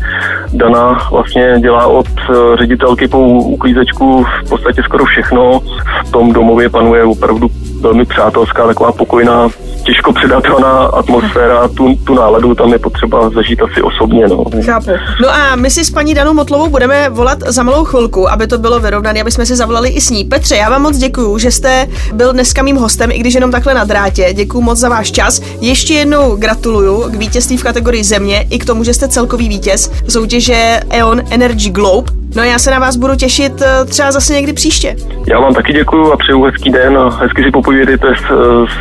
Dana 0.53 1.09
vlastně 1.11 1.55
dělá 1.61 1.87
od 1.87 2.07
eh, 2.07 2.57
ředitelky 2.57 3.09
po 3.09 3.19
uklízečku 3.29 4.25
v 4.25 4.49
podstatě 4.49 4.83
skoro 4.83 5.05
všechno. 5.05 5.61
V 6.07 6.11
tom 6.11 6.33
domově 6.33 6.69
panuje 6.69 7.05
opravdu 7.05 7.49
velmi 7.81 8.05
přátelská, 8.05 8.67
taková 8.67 8.93
pokojná 8.93 9.49
těžko 9.83 10.13
předatelná 10.13 10.79
atmosféra, 10.79 11.69
tu, 11.69 11.95
tu 12.05 12.15
náladu 12.15 12.55
tam 12.55 12.73
je 12.73 12.79
potřeba 12.79 13.31
zažít 13.31 13.63
asi 13.63 13.83
osobně. 13.83 14.29
No. 14.29 14.45
Chápu. 14.65 14.91
No 15.23 15.29
a 15.29 15.57
my 15.57 15.71
si 15.71 15.85
s 15.85 15.91
paní 15.91 16.15
Danou 16.15 16.35
Motlovou 16.35 16.69
budeme 16.69 17.09
volat 17.09 17.39
za 17.47 17.63
malou 17.63 17.85
chvilku, 17.85 18.31
aby 18.31 18.47
to 18.47 18.59
bylo 18.59 18.81
vyrovnané, 18.81 19.21
aby 19.21 19.31
jsme 19.31 19.47
si 19.47 19.57
zavolali 19.57 19.89
i 19.89 20.01
s 20.01 20.11
ní. 20.11 20.25
Petře, 20.25 20.57
já 20.57 20.71
vám 20.71 20.83
moc 20.83 20.99
děkuju, 20.99 21.39
že 21.39 21.51
jste 21.51 21.89
byl 22.13 22.33
dneska 22.33 22.63
mým 22.63 22.77
hostem, 22.77 23.11
i 23.11 23.19
když 23.19 23.35
jenom 23.35 23.51
takhle 23.51 23.75
na 23.75 23.85
drátě. 23.85 24.33
Děkuju 24.33 24.65
moc 24.65 24.79
za 24.79 24.89
váš 24.89 25.13
čas. 25.13 25.41
Ještě 25.61 25.95
jednou 25.95 26.37
gratuluju 26.37 27.11
k 27.11 27.15
vítězství 27.15 27.57
v 27.57 27.63
kategorii 27.63 28.05
země 28.05 28.47
i 28.51 28.59
k 28.59 28.65
tomu, 28.65 28.85
že 28.85 28.95
jste 28.95 29.09
celkový 29.09 29.49
vítěz 29.49 29.93
soutěže 30.09 30.81
EON 30.91 31.23
Energy 31.31 31.71
Globe. 31.71 32.20
No 32.37 32.43
já 32.43 32.59
se 32.59 32.71
na 32.71 32.79
vás 32.79 32.97
budu 32.97 33.15
těšit 33.17 33.63
eh, 33.63 33.85
třeba 33.85 34.13
zase 34.13 34.33
někdy 34.33 34.53
příště. 34.53 34.97
Já 35.27 35.41
vám 35.41 35.55
taky 35.55 35.73
děkuji 35.73 36.13
a 36.13 36.17
přeju 36.17 36.43
hezký 36.43 36.71
den 36.71 36.99
a 36.99 37.09
hezky 37.09 37.43
si 37.45 37.51
popovídejte 37.51 38.07
s, 38.17 38.23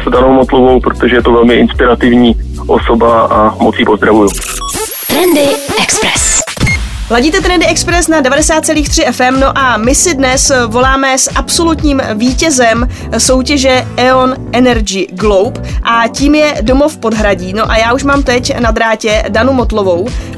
s 0.06 0.10
Danou 0.10 0.34
Motlovou, 0.34 0.80
protože 0.80 1.16
je 1.16 1.22
to 1.22 1.32
velmi 1.32 1.54
inspirativní 1.54 2.36
osoba 2.68 3.22
a 3.22 3.56
moc 3.64 3.80
jí 3.80 3.86
pozdravuju. 3.86 4.30
Trendy 5.08 5.48
Express. 5.84 6.39
Ladíte 7.12 7.42
Trendy 7.42 7.66
Express 7.66 8.08
na 8.08 8.22
90,3 8.22 9.12
FM, 9.12 9.40
no 9.40 9.58
a 9.58 9.78
my 9.78 9.96
si 9.96 10.14
dnes 10.14 10.52
voláme 10.68 11.18
s 11.18 11.32
absolutním 11.36 12.02
vítězem 12.16 12.88
soutěže 13.18 13.88
E.ON 13.98 14.36
Energy 14.52 15.08
Globe 15.12 15.62
a 15.84 16.08
tím 16.08 16.36
je 16.36 16.54
Domov 16.62 16.98
Podhradí. 16.98 17.54
No 17.54 17.72
a 17.72 17.78
já 17.78 17.94
už 17.94 18.04
mám 18.04 18.24
teď 18.24 18.60
na 18.60 18.72
drátě 18.72 19.24
Danu 19.30 19.54
Motlovou, 19.54 20.08
eh, 20.10 20.38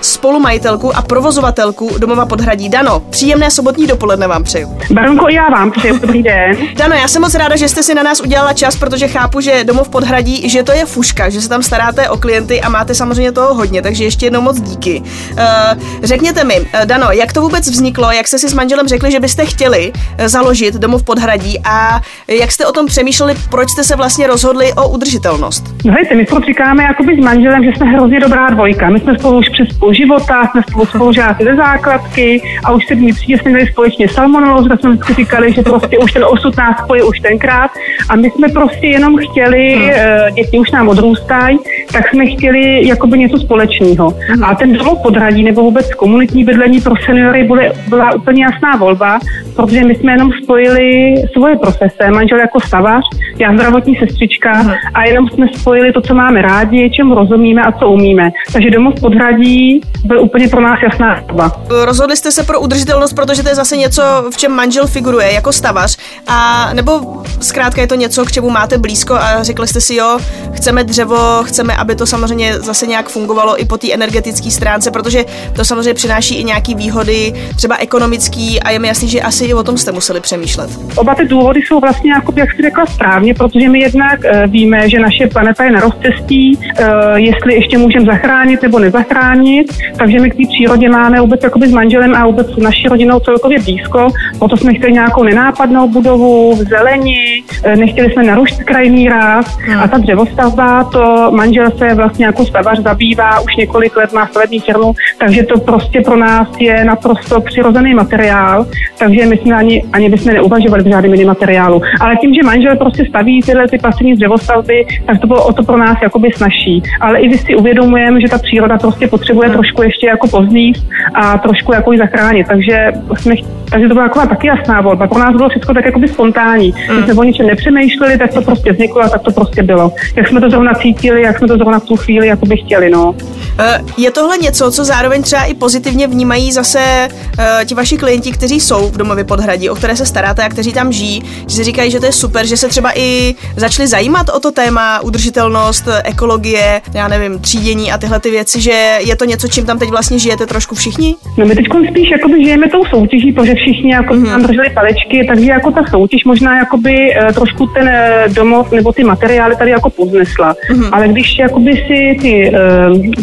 spolumajitelku 0.00 0.96
a 0.96 1.02
provozovatelku 1.02 1.90
Domova 1.98 2.26
Podhradí. 2.26 2.68
Dano, 2.68 3.00
příjemné 3.00 3.50
sobotní 3.50 3.86
dopoledne 3.86 4.26
vám 4.26 4.44
přeju. 4.44 4.78
Baronko, 4.90 5.28
já 5.28 5.48
vám 5.48 5.70
přeju 5.70 5.98
dobrý 5.98 6.22
den. 6.22 6.56
Dano, 6.76 6.94
já 6.94 7.08
jsem 7.08 7.22
moc 7.22 7.34
ráda, 7.34 7.56
že 7.56 7.68
jste 7.68 7.82
si 7.82 7.94
na 7.94 8.02
nás 8.02 8.20
udělala 8.20 8.52
čas, 8.52 8.76
protože 8.76 9.08
chápu, 9.08 9.40
že 9.40 9.64
Domov 9.64 9.88
Podhradí, 9.88 10.48
že 10.48 10.62
to 10.62 10.72
je 10.72 10.86
fuška, 10.86 11.28
že 11.28 11.40
se 11.40 11.48
tam 11.48 11.62
staráte 11.62 12.08
o 12.08 12.16
klienty 12.16 12.60
a 12.60 12.68
máte 12.68 12.94
samozřejmě 12.94 13.32
toho 13.32 13.54
hodně, 13.54 13.82
takže 13.82 14.04
ještě 14.04 14.26
jednou 14.26 14.40
moc 14.40 14.60
díky. 14.60 15.02
Uh, 15.32 15.87
Řekněte 16.02 16.44
mi, 16.44 16.54
eh, 16.72 16.86
Dano, 16.86 17.06
jak 17.12 17.32
to 17.32 17.40
vůbec 17.40 17.70
vzniklo, 17.70 18.12
jak 18.12 18.28
jste 18.28 18.38
si 18.38 18.48
s 18.48 18.54
manželem 18.54 18.88
řekli, 18.88 19.10
že 19.10 19.20
byste 19.20 19.46
chtěli 19.46 19.92
eh, 20.18 20.28
založit 20.28 20.74
domov 20.74 21.02
podhradí 21.02 21.58
a 21.64 22.00
jak 22.28 22.52
jste 22.52 22.66
o 22.66 22.72
tom 22.72 22.86
přemýšleli, 22.86 23.34
proč 23.50 23.70
jste 23.70 23.84
se 23.84 23.96
vlastně 23.96 24.26
rozhodli 24.26 24.72
o 24.72 24.88
udržitelnost? 24.88 25.64
No 25.84 25.92
hejte, 25.92 26.14
my 26.14 26.26
spolu 26.26 26.42
říkáme 26.44 26.82
jakoby 26.82 27.16
s 27.16 27.24
manželem, 27.24 27.64
že 27.64 27.70
jsme 27.76 27.86
hrozně 27.86 28.20
dobrá 28.20 28.50
dvojka. 28.50 28.90
My 28.90 29.00
jsme 29.00 29.18
spolu 29.18 29.38
už 29.38 29.48
přes 29.48 29.78
půl 29.78 29.94
života, 29.94 30.48
jsme 30.50 30.62
spolu 30.70 30.86
spolužáci 30.86 31.44
ze 31.44 31.56
základky 31.56 32.42
a 32.64 32.72
už 32.72 32.86
se 32.86 32.94
dní 32.94 33.12
přijde 33.12 33.38
jsme 33.38 33.50
měli 33.50 33.72
společně 33.72 34.08
salmonelózu, 34.08 34.68
jsme 34.80 34.90
vždycky 34.90 35.14
říkali, 35.14 35.52
že 35.52 35.62
prostě 35.62 35.98
už 35.98 36.12
ten 36.12 36.24
osud 36.24 36.56
nás 36.56 36.78
spojí 36.84 37.02
už 37.02 37.20
tenkrát 37.20 37.70
a 38.08 38.16
my 38.16 38.30
jsme 38.30 38.48
prostě 38.48 38.86
jenom 38.86 39.16
chtěli, 39.16 39.74
hmm. 39.76 39.88
Eh, 39.90 40.30
děti 40.34 40.58
už 40.58 40.70
nám 40.70 40.88
odrůstají, 40.88 41.58
tak 41.92 42.08
jsme 42.08 42.26
chtěli 42.26 42.88
jakoby 42.88 43.18
něco 43.18 43.38
společného. 43.38 44.14
Hmm. 44.28 44.44
A 44.44 44.54
ten 44.54 44.72
domov 44.72 44.98
podhradí 45.02 45.42
nebo 45.42 45.62
vůbec 45.62 45.77
vůbec 45.78 45.94
komunitní 45.94 46.44
bydlení 46.44 46.80
pro 46.80 46.94
seniory 47.06 47.44
bude, 47.44 47.72
byla 47.88 48.14
úplně 48.14 48.44
jasná 48.44 48.76
volba, 48.78 49.18
protože 49.56 49.84
my 49.84 49.94
jsme 49.94 50.12
jenom 50.12 50.30
spojili 50.42 51.14
svoje 51.32 51.56
profese, 51.56 52.10
manžel 52.10 52.38
jako 52.38 52.60
stavař, 52.60 53.04
já 53.38 53.54
zdravotní 53.54 53.96
sestřička 53.96 54.52
uh-huh. 54.52 54.76
a 54.94 55.04
jenom 55.04 55.28
jsme 55.28 55.46
spojili 55.56 55.92
to, 55.92 56.00
co 56.00 56.14
máme 56.14 56.42
rádi, 56.42 56.90
čemu 56.90 57.14
rozumíme 57.14 57.62
a 57.62 57.72
co 57.72 57.88
umíme. 57.88 58.30
Takže 58.52 58.70
domov 58.70 59.00
podhradí 59.00 59.80
byl 60.04 60.20
úplně 60.20 60.48
pro 60.48 60.60
nás 60.60 60.78
jasná 60.82 61.20
volba. 61.28 61.52
Rozhodli 61.84 62.16
jste 62.16 62.32
se 62.32 62.42
pro 62.42 62.60
udržitelnost, 62.60 63.12
protože 63.12 63.42
to 63.42 63.48
je 63.48 63.54
zase 63.54 63.76
něco, 63.76 64.02
v 64.32 64.36
čem 64.36 64.52
manžel 64.52 64.86
figuruje 64.86 65.32
jako 65.32 65.52
stavař, 65.52 65.96
a 66.26 66.70
nebo 66.74 67.22
zkrátka 67.40 67.80
je 67.80 67.86
to 67.86 67.94
něco, 67.94 68.24
k 68.24 68.32
čemu 68.32 68.50
máte 68.50 68.78
blízko 68.78 69.14
a 69.14 69.42
řekli 69.42 69.66
jste 69.68 69.80
si, 69.80 69.94
jo, 69.94 70.18
chceme 70.52 70.84
dřevo, 70.84 71.42
chceme, 71.42 71.76
aby 71.76 71.94
to 71.94 72.06
samozřejmě 72.06 72.54
zase 72.54 72.86
nějak 72.86 73.08
fungovalo 73.08 73.60
i 73.60 73.64
po 73.64 73.76
té 73.76 73.92
energetické 73.92 74.50
stránce, 74.50 74.90
protože 74.90 75.24
to 75.56 75.64
samozřejmě 75.68 75.94
přináší 75.94 76.34
i 76.40 76.44
nějaké 76.44 76.74
výhody, 76.74 77.32
třeba 77.56 77.76
ekonomický 77.76 78.60
a 78.60 78.70
je 78.70 78.78
mi 78.78 78.88
jasný, 78.88 79.08
že 79.08 79.20
asi 79.20 79.44
i 79.44 79.54
o 79.54 79.62
tom 79.62 79.78
jste 79.78 79.92
museli 79.92 80.20
přemýšlet. 80.20 80.70
Oba 80.96 81.14
ty 81.14 81.24
důvody 81.24 81.60
jsou 81.60 81.80
vlastně, 81.80 82.12
jako 82.12 82.32
jak 82.36 82.52
jsi 82.52 82.62
řekla 82.62 82.86
správně, 82.86 83.34
protože 83.34 83.68
my 83.68 83.80
jednak 83.80 84.20
uh, 84.20 84.50
víme, 84.50 84.90
že 84.90 84.98
naše 84.98 85.26
planeta 85.26 85.64
je 85.64 85.70
na 85.70 85.80
rozcestí, 85.80 86.56
uh, 86.56 87.16
jestli 87.16 87.54
ještě 87.54 87.78
můžeme 87.78 88.06
zachránit 88.06 88.62
nebo 88.62 88.78
nezachránit, 88.78 89.72
takže 89.98 90.20
my 90.20 90.30
k 90.30 90.34
té 90.36 90.42
přírodě 90.48 90.88
máme 90.88 91.20
vůbec 91.20 91.40
jakoby 91.42 91.68
s 91.68 91.72
manželem 91.72 92.14
a 92.14 92.26
vůbec 92.26 92.56
naší 92.56 92.88
rodinou 92.88 93.20
celkově 93.20 93.58
blízko, 93.58 94.08
proto 94.38 94.56
jsme 94.56 94.74
chtěli 94.74 94.92
nějakou 94.92 95.22
nenápadnou 95.22 95.88
budovu 95.88 96.54
v 96.54 96.68
zelení, 96.68 97.44
uh, 97.66 97.76
nechtěli 97.76 98.12
jsme 98.12 98.22
narušit 98.22 98.58
krajní 98.64 99.08
ráz 99.08 99.56
hmm. 99.56 99.80
a 99.80 99.88
ta 99.88 99.98
dřevostavba, 99.98 100.84
to 100.84 101.30
manžel 101.30 101.70
se 101.78 101.94
vlastně 101.94 102.26
jako 102.26 102.46
stavař 102.46 102.78
zabývá 102.82 103.40
už 103.40 103.56
několik 103.56 103.96
let, 103.96 104.12
má 104.12 104.26
stavební 104.26 104.60
firmu, 104.60 104.94
takže 105.18 105.42
to 105.48 105.60
prostě 105.60 106.00
pro 106.00 106.16
nás 106.16 106.48
je 106.58 106.84
naprosto 106.84 107.40
přirozený 107.40 107.94
materiál, 107.94 108.66
takže 108.98 109.26
my 109.26 109.36
jsme 109.36 109.54
ani, 109.54 109.84
ani 109.92 110.08
bychom 110.08 110.32
neuvažovali 110.32 110.82
v 110.82 110.86
žádném 110.86 111.12
jiném 111.12 111.26
materiálu. 111.26 111.82
Ale 112.00 112.16
tím, 112.16 112.34
že 112.34 112.42
manžel 112.44 112.76
prostě 112.76 113.04
staví 113.08 113.40
tyhle 113.42 113.68
ty 113.68 113.78
pasivní 113.78 114.14
dřevostavby, 114.14 114.86
tak 115.06 115.20
to 115.20 115.26
bylo 115.26 115.46
o 115.46 115.52
to 115.52 115.62
pro 115.62 115.76
nás 115.76 115.98
jakoby 116.02 116.30
snažší. 116.36 116.82
Ale 117.00 117.20
i 117.20 117.28
když 117.28 117.40
si 117.40 117.56
uvědomujeme, 117.56 118.20
že 118.20 118.28
ta 118.28 118.38
příroda 118.38 118.78
prostě 118.78 119.06
potřebuje 119.06 119.50
trošku 119.50 119.82
ještě 119.82 120.06
jako 120.06 120.28
později 120.28 120.72
a 121.14 121.38
trošku 121.38 121.72
jako 121.72 121.92
ji 121.92 121.98
zachránit. 121.98 122.46
Takže, 122.48 122.92
jsme, 123.20 123.34
takže 123.70 123.88
to 123.88 123.94
byla 123.94 124.08
taková 124.08 124.26
taky 124.26 124.46
jasná 124.46 124.80
volba. 124.80 125.06
Pro 125.06 125.18
nás 125.18 125.36
bylo 125.36 125.48
všechno 125.48 125.74
tak 125.74 125.84
jakoby 125.84 126.08
spontánní. 126.08 126.74
My 126.96 127.02
jsme 127.02 127.14
o 127.14 127.24
ničem 127.24 127.46
nepřemýšleli, 127.46 128.18
tak 128.18 128.34
to 128.34 128.42
prostě 128.42 128.72
vzniklo 128.72 129.02
a 129.02 129.08
tak 129.08 129.22
to 129.22 129.30
prostě 129.30 129.62
bylo. 129.62 129.92
Jak 130.16 130.28
jsme 130.28 130.40
to 130.40 130.50
zrovna 130.50 130.74
cítili, 130.74 131.22
jak 131.22 131.38
jsme 131.38 131.48
to 131.48 131.56
zrovna 131.56 131.78
v 131.78 131.84
tu 131.84 131.96
chvíli 131.96 132.26
jakoby 132.26 132.56
chtěli. 132.56 132.90
No. 132.90 133.14
Eh, 133.60 133.80
je 133.96 134.10
tohle 134.10 134.38
něco, 134.38 134.70
co 134.70 134.84
zároveň 134.84 135.22
třeba 135.22 135.37
i 135.44 135.54
pozitivně 135.54 136.06
vnímají 136.06 136.52
zase 136.52 137.08
uh, 137.10 137.44
ti 137.64 137.74
vaši 137.74 137.96
klienti, 137.96 138.32
kteří 138.32 138.60
jsou 138.60 138.88
v 138.88 138.96
domově 138.96 139.24
podhradí, 139.24 139.70
o 139.70 139.74
které 139.74 139.96
se 139.96 140.06
staráte 140.06 140.44
a 140.44 140.48
kteří 140.48 140.72
tam 140.72 140.92
žijí, 140.92 141.22
že 141.48 141.56
si 141.56 141.64
říkají, 141.64 141.90
že 141.90 142.00
to 142.00 142.06
je 142.06 142.12
super, 142.12 142.46
že 142.46 142.56
se 142.56 142.68
třeba 142.68 142.98
i 142.98 143.34
začali 143.56 143.88
zajímat 143.88 144.28
o 144.28 144.40
to 144.40 144.50
téma 144.50 145.00
udržitelnost, 145.00 145.88
ekologie, 146.04 146.80
já 146.94 147.08
nevím, 147.08 147.38
třídění 147.38 147.92
a 147.92 147.98
tyhle 147.98 148.20
ty 148.20 148.30
věci, 148.30 148.60
že 148.60 148.98
je 149.06 149.16
to 149.16 149.24
něco, 149.24 149.48
čím 149.48 149.66
tam 149.66 149.78
teď 149.78 149.88
vlastně 149.88 150.18
žijete 150.18 150.46
trošku 150.46 150.74
všichni? 150.74 151.14
No 151.36 151.46
my 151.46 151.54
teď 151.54 151.64
spíš 151.90 152.10
jakoby 152.10 152.44
žijeme 152.44 152.68
tou 152.68 152.84
soutěží, 152.84 153.32
protože 153.32 153.54
všichni 153.54 153.92
jako 153.92 154.14
mm-hmm. 154.14 154.30
tam 154.30 154.42
drželi 154.42 154.70
palečky, 154.70 155.26
takže 155.28 155.50
jako 155.50 155.70
ta 155.70 155.84
soutěž 155.90 156.24
možná 156.24 156.58
jakoby 156.58 157.14
uh, 157.22 157.32
trošku 157.32 157.66
ten 157.66 157.90
domov 158.28 158.70
nebo 158.72 158.92
ty 158.92 159.04
materiály 159.04 159.56
tady 159.56 159.70
jako 159.70 159.90
poznesla. 159.90 160.54
Mm-hmm. 160.70 160.88
Ale 160.92 161.08
když 161.08 161.38
jakoby 161.38 161.72
si 161.72 162.18
ty, 162.20 162.52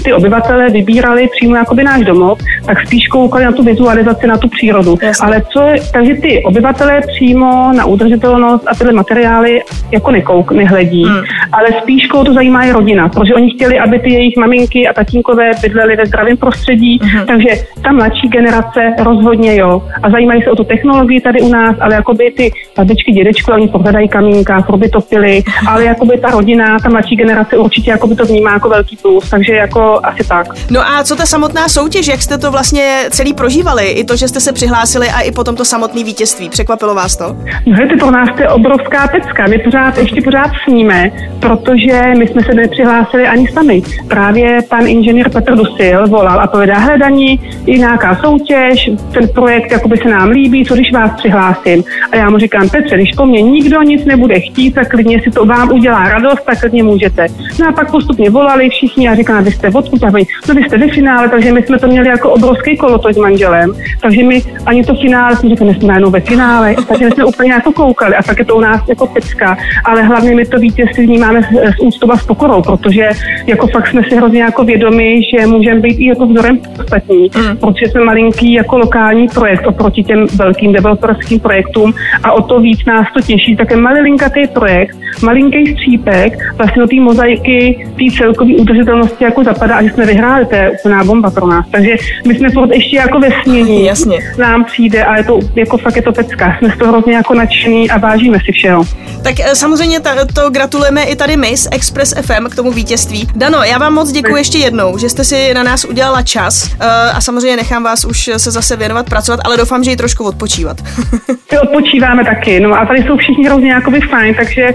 ty 0.04 0.14
obyvatele 0.14 0.70
vybírali 0.70 1.28
přímo 1.38 1.56
jakoby 1.56 1.84
náš 1.84 2.04
domov, 2.06 2.40
tak 2.66 2.88
spíš 2.88 3.08
koukali 3.08 3.46
na 3.46 3.52
tu 3.52 3.64
vizualizaci, 3.64 4.28
na 4.28 4.38
tu 4.38 4.48
přírodu. 4.48 4.98
Jasně. 5.02 5.28
Ale 5.28 5.42
co, 5.54 5.62
takže 5.94 6.14
ty 6.14 6.44
obyvatelé 6.44 7.02
přímo 7.08 7.74
na 7.74 7.86
udržitelnost 7.86 8.64
a 8.68 8.76
tyhle 8.76 8.94
materiály 8.94 9.62
jako 9.92 10.12
nekouk, 10.12 10.52
nehledí, 10.52 11.06
hmm. 11.06 11.24
ale 11.52 11.68
spíš 11.82 12.08
koho 12.08 12.24
to 12.24 12.34
zajímá 12.34 12.64
je 12.64 12.74
rodina, 12.74 13.10
protože 13.10 13.34
oni 13.34 13.52
chtěli, 13.52 13.80
aby 13.80 14.00
ty 14.00 14.14
jejich 14.14 14.38
maminky 14.38 14.88
a 14.88 14.94
tatínkové 14.94 15.52
bydleli 15.62 15.96
ve 15.96 16.06
zdravém 16.06 16.38
prostředí, 16.38 17.00
hmm. 17.02 17.26
takže 17.26 17.50
ta 17.84 17.92
mladší 17.92 18.28
generace 18.30 18.94
rozhodně 19.04 19.56
jo. 19.56 19.84
A 20.04 20.10
zajímají 20.10 20.42
se 20.42 20.52
o 20.52 20.56
tu 20.56 20.64
technologii 20.64 21.22
tady 21.22 21.42
u 21.42 21.50
nás, 21.50 21.76
ale 21.80 21.96
jakoby 21.96 22.32
ty 22.38 22.52
babičky, 22.78 23.12
dědečky, 23.12 23.52
oni 23.52 23.68
pohladají 23.68 24.08
kamínka, 24.08 24.62
proby 24.62 24.90
topily, 24.90 25.44
ale 25.68 25.86
jakoby 25.86 26.18
ta 26.18 26.30
rodina, 26.30 26.80
ta 26.80 26.90
mladší 26.90 27.16
generace 27.16 27.58
určitě 27.58 27.92
jakoby 27.92 28.16
to 28.16 28.26
vnímá 28.26 28.54
jako 28.54 28.70
velký 28.70 28.98
plus, 28.98 29.30
takže 29.30 29.54
jako 29.54 30.00
asi 30.04 30.28
tak. 30.28 30.48
No 30.72 30.82
a 30.82 31.04
co 31.04 31.16
ta 31.16 31.26
samotná 31.26 31.70
soutěž, 31.70 31.95
jak 31.96 32.22
jste 32.22 32.38
to 32.38 32.52
vlastně 32.52 33.06
celý 33.10 33.34
prožívali? 33.34 33.86
I 33.86 34.04
to, 34.04 34.16
že 34.16 34.28
jste 34.28 34.40
se 34.40 34.54
přihlásili 34.54 35.08
a 35.08 35.22
i 35.22 35.32
potom 35.32 35.56
to 35.56 35.66
samotné 35.66 36.04
vítězství. 36.04 36.50
Překvapilo 36.50 36.96
vás 36.96 37.18
to? 37.18 37.38
No, 37.66 37.78
to 37.90 37.98
pro 38.00 38.12
nás 38.12 38.30
to 38.36 38.42
je 38.42 38.50
obrovská 38.50 39.08
pecka. 39.08 39.48
My 39.48 39.60
pořád, 39.60 39.98
ještě 39.98 40.22
pořád 40.22 40.52
sníme, 40.64 41.12
protože 41.40 42.14
my 42.18 42.28
jsme 42.28 42.44
se 42.44 42.54
nepřihlásili 42.54 43.28
ani 43.28 43.48
sami. 43.48 43.82
Právě 44.08 44.60
pan 44.70 44.88
inženýr 44.88 45.30
Petr 45.30 45.56
Dusil 45.56 46.08
volal 46.08 46.40
a 46.42 46.48
povedá, 46.48 46.80
hledaní, 46.80 47.40
je 47.66 47.78
nějaká 47.78 48.16
soutěž, 48.16 48.90
ten 49.14 49.28
projekt 49.28 49.72
jakoby 49.72 49.98
se 49.98 50.10
nám 50.10 50.30
líbí, 50.30 50.66
co 50.66 50.74
když 50.74 50.92
vás 50.92 51.12
přihlásím. 51.18 51.84
A 52.12 52.16
já 52.16 52.30
mu 52.30 52.38
říkám, 52.38 52.70
Petře, 52.70 52.96
když 52.96 53.12
po 53.18 53.26
mně 53.26 53.42
nikdo 53.42 53.82
nic 53.82 54.06
nebude 54.06 54.40
chtít, 54.40 54.76
tak 54.76 54.90
klidně 54.90 55.22
si 55.22 55.32
to 55.32 55.46
vám 55.46 55.72
udělá 55.72 56.10
radost, 56.10 56.42
tak 56.46 56.60
klidně 56.60 56.84
můžete. 56.84 57.26
No 57.60 57.68
a 57.68 57.72
pak 57.72 57.92
postupně 57.92 58.30
volali 58.30 58.70
všichni 58.70 59.10
a 59.10 59.16
říkám, 59.16 59.44
vy 59.44 59.52
jste 59.52 59.70
odkud? 59.70 60.02
No 60.48 60.56
vy 60.56 60.64
jste 60.64 60.78
ve 60.78 60.88
finále, 60.88 61.30
takže 61.30 61.54
my 61.54 61.64
jsme 61.64 61.80
to 61.80 61.85
měli 61.88 62.08
jako 62.08 62.30
obrovský 62.30 62.78
kolotoč 62.78 63.16
s 63.16 63.18
manželem, 63.18 63.74
takže 64.02 64.24
my 64.24 64.42
ani 64.66 64.84
to 64.84 64.96
finále, 64.96 65.36
jsme 65.36 65.50
řekli, 65.50 65.74
jsme 65.74 65.88
najednou 65.88 66.12
ve 66.12 66.20
finále, 66.20 66.76
takže 66.88 67.12
jsme 67.12 67.26
úplně 67.26 67.52
jako 67.52 67.72
koukali 67.72 68.16
a 68.16 68.24
tak 68.24 68.40
je 68.40 68.46
to 68.46 68.56
u 68.56 68.60
nás 68.60 68.82
jako 68.90 69.08
pecka, 69.08 69.58
ale 69.86 70.02
hlavně 70.02 70.36
my 70.36 70.46
to 70.46 70.60
vítězství 70.60 71.06
vnímáme 71.06 71.42
s, 71.44 71.80
úctou 71.82 72.12
a 72.12 72.18
s 72.18 72.26
pokorou, 72.26 72.62
protože 72.62 73.10
jako 73.48 73.68
fakt 73.68 73.88
jsme 73.88 74.04
si 74.04 74.16
hrozně 74.16 74.42
jako 74.42 74.64
vědomi, 74.64 75.22
že 75.24 75.48
můžeme 75.48 75.80
být 75.80 75.98
i 76.00 76.06
jako 76.06 76.26
vzorem 76.26 76.60
ostatní, 76.80 77.32
mm. 77.38 77.58
protože 77.58 77.86
jsme 77.86 78.04
malinký 78.04 78.54
jako 78.54 78.78
lokální 78.78 79.28
projekt 79.28 79.68
oproti 79.68 80.04
těm 80.04 80.28
velkým 80.36 80.74
developerským 80.74 81.40
projektům 81.40 81.94
a 82.24 82.32
o 82.32 82.42
to 82.42 82.60
víc 82.60 82.86
nás 82.86 83.08
to 83.14 83.22
těší. 83.22 83.56
Také 83.56 83.76
malinkatý 83.76 84.48
projekt, 84.48 84.98
malinký 85.22 85.74
střípek, 85.74 86.34
vlastně 86.58 86.82
do 86.82 86.88
té 86.88 86.96
mozaiky, 86.96 87.88
té 87.98 88.18
celkové 88.18 88.56
udržitelnosti 88.56 89.24
jako 89.24 89.44
zapadá 89.44 89.76
a 89.76 89.84
že 89.84 89.90
jsme 89.90 90.06
vyhráli, 90.06 90.46
to 90.46 90.56
je 90.56 90.72
úplná 90.72 91.04
bomba 91.04 91.32
pro 91.32 91.48
nás. 91.48 91.66
Takže 91.72 91.96
my 92.28 92.36
jsme 92.36 92.50
furt 92.50 92.72
ještě 92.74 92.96
jako 92.96 93.20
ve 93.20 93.30
smění. 93.44 93.86
Jasně. 93.92 94.20
Nám 94.38 94.66
přijde 94.66 95.06
a 95.06 95.18
je 95.18 95.24
to 95.24 95.40
jako 95.56 95.78
fakt 95.78 95.96
je 95.96 96.02
to 96.02 96.12
pecka. 96.12 96.58
Jsme 96.58 96.70
z 96.70 96.78
toho 96.78 96.92
hrozně 96.92 97.14
jako 97.14 97.34
nadšený 97.34 97.90
a 97.90 97.98
vážíme 97.98 98.38
si 98.46 98.52
všeho. 98.52 98.84
Tak 99.24 99.40
eh, 99.40 99.56
samozřejmě 99.56 100.00
ta, 100.00 100.26
to 100.26 100.50
gratulujeme 100.50 101.04
i 101.04 101.16
tady 101.16 101.38
my 101.38 101.58
z 101.58 101.68
Express 101.72 102.14
FM 102.22 102.46
k 102.52 102.56
tomu 102.56 102.72
vítězství. 102.72 103.28
Dano, 103.36 103.64
já 103.64 103.78
vám 103.78 103.94
moc 103.94 104.12
děkuji 104.12 104.36
ještě 104.36 104.58
jednou, 104.58 104.98
že 104.98 105.10
jste 105.10 105.24
si 105.24 105.54
na 105.54 105.64
nás 105.64 105.86
udělala 105.86 106.22
čas 106.22 106.74
uh, 106.74 106.86
a 107.14 107.22
samozřejmě 107.22 107.56
nechám 107.56 107.84
vás 107.84 108.06
už 108.06 108.30
se 108.38 108.52
zase 108.52 108.76
věnovat, 108.76 109.10
pracovat, 109.10 109.40
ale 109.46 109.58
doufám, 109.58 109.84
že 109.84 109.92
i 109.92 109.96
trošku 109.96 110.24
odpočívat. 110.24 110.78
My 111.52 111.60
odpočíváme 111.60 112.26
taky, 112.26 112.60
no 112.60 112.74
a 112.74 112.86
tady 112.86 113.04
jsou 113.04 113.18
všichni 113.18 113.46
hrozně 113.46 113.72
jakoby 113.72 114.02
fajn, 114.02 114.36
takže 114.36 114.74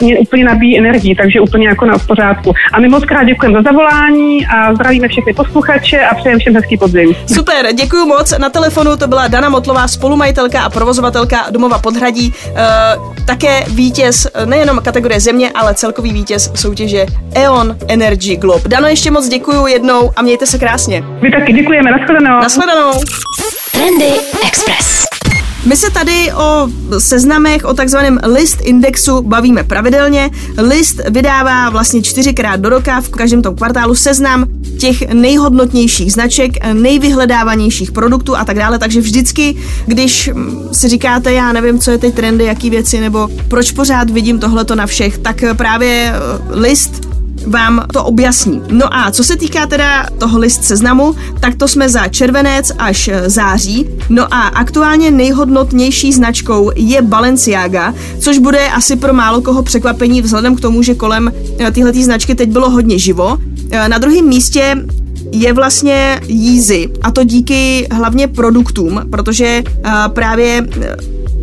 mě 0.00 0.18
úplně 0.18 0.44
nabíjí 0.44 0.78
energii, 0.78 1.14
takže 1.14 1.40
úplně 1.40 1.68
jako 1.68 1.84
na 1.84 1.98
pořádku. 1.98 2.54
A 2.72 2.80
my 2.80 2.88
moc 2.88 3.04
krát 3.04 3.24
děkujeme 3.24 3.58
za 3.58 3.62
zavolání 3.62 4.46
a 4.46 4.74
zdravíme 4.74 5.08
všechny 5.08 5.34
posluchače 5.34 6.00
a 6.00 6.14
přejeme 6.14 6.38
všem 6.38 6.54
hezký 6.54 6.76
podzim. 6.76 7.14
Super, 7.34 7.66
děkuji 7.74 8.06
moc. 8.06 8.38
Na 8.38 8.50
telefonu 8.50 8.96
to 8.96 9.06
byla 9.06 9.28
Dana 9.28 9.48
Motlová, 9.48 9.88
spolumajitelka 9.88 10.62
a 10.62 10.70
provozovatelka 10.70 11.36
Domova 11.50 11.78
Podhradí. 11.78 12.32
Uh, 12.50 13.14
také 13.24 13.64
vítěz 13.68 14.26
nejenom 14.44 14.80
kategorie 14.84 15.20
země, 15.20 15.50
ale 15.54 15.74
celkový 15.74 16.12
vítěz 16.12 16.50
soutěže 16.54 17.06
E.ON 17.34 17.76
Energy 17.88 18.36
Globe. 18.36 18.68
Dano, 18.68 18.88
ještě 18.88 19.10
moc 19.10 19.28
děkuji 19.28 19.66
jednou 19.66 20.10
a 20.16 20.22
mějte 20.22 20.46
se 20.46 20.58
krásně. 20.58 21.04
Vy 21.20 21.30
taky 21.30 21.52
děkujeme, 21.52 21.90
nashledanou. 21.90 22.40
Nashledanou. 22.40 22.92
Trendy 23.72 24.12
Express. 24.46 25.04
My 25.66 25.76
se 25.76 25.90
tady 25.90 26.32
o 26.32 26.68
seznamech, 26.98 27.64
o 27.64 27.74
takzvaném 27.74 28.18
list 28.24 28.58
indexu 28.62 29.22
bavíme 29.22 29.64
pravidelně. 29.64 30.30
List 30.58 31.00
vydává 31.10 31.70
vlastně 31.70 32.02
čtyřikrát 32.02 32.60
do 32.60 32.68
roka 32.68 33.00
v 33.00 33.08
každém 33.08 33.42
tom 33.42 33.56
kvartálu 33.56 33.94
seznam 33.94 34.44
těch 34.78 35.12
nejhodnotnějších 35.12 36.12
značek, 36.12 36.52
nejvyhledávanějších 36.72 37.92
produktů 37.92 38.36
a 38.36 38.44
tak 38.44 38.56
dále, 38.56 38.78
takže 38.78 39.00
vždycky, 39.00 39.56
když 39.86 40.30
si 40.72 40.88
říkáte, 40.88 41.32
já 41.32 41.52
nevím, 41.52 41.78
co 41.78 41.90
je 41.90 41.98
teď 41.98 42.14
trendy, 42.14 42.44
jaký 42.44 42.70
věci, 42.70 43.00
nebo 43.00 43.28
proč 43.48 43.72
pořád 43.72 44.10
vidím 44.10 44.38
tohleto 44.38 44.74
na 44.74 44.86
všech, 44.86 45.18
tak 45.18 45.44
právě 45.56 46.14
list 46.50 47.13
vám 47.46 47.84
to 47.92 48.04
objasní. 48.04 48.62
No 48.68 48.94
a 48.96 49.10
co 49.10 49.24
se 49.24 49.36
týká 49.36 49.66
teda 49.66 50.06
toho 50.18 50.38
list 50.38 50.64
seznamu, 50.64 51.14
tak 51.40 51.54
to 51.54 51.68
jsme 51.68 51.88
za 51.88 52.08
červenec 52.08 52.72
až 52.78 53.08
e, 53.08 53.30
září. 53.30 53.86
No 54.08 54.34
a 54.34 54.40
aktuálně 54.40 55.10
nejhodnotnější 55.10 56.12
značkou 56.12 56.70
je 56.76 57.02
Balenciaga, 57.02 57.94
což 58.18 58.38
bude 58.38 58.68
asi 58.68 58.96
pro 58.96 59.12
málo 59.12 59.42
koho 59.42 59.62
překvapení 59.62 60.22
vzhledem 60.22 60.56
k 60.56 60.60
tomu, 60.60 60.82
že 60.82 60.94
kolem 60.94 61.32
e, 61.58 61.70
tyhle 61.70 61.92
značky 61.92 62.34
teď 62.34 62.48
bylo 62.48 62.70
hodně 62.70 62.98
živo. 62.98 63.38
E, 63.70 63.88
na 63.88 63.98
druhém 63.98 64.28
místě 64.28 64.76
je 65.32 65.52
vlastně 65.52 66.20
Yeezy 66.26 66.88
a 67.02 67.10
to 67.10 67.24
díky 67.24 67.86
hlavně 67.92 68.28
produktům, 68.28 69.02
protože 69.10 69.62
právě 70.08 70.66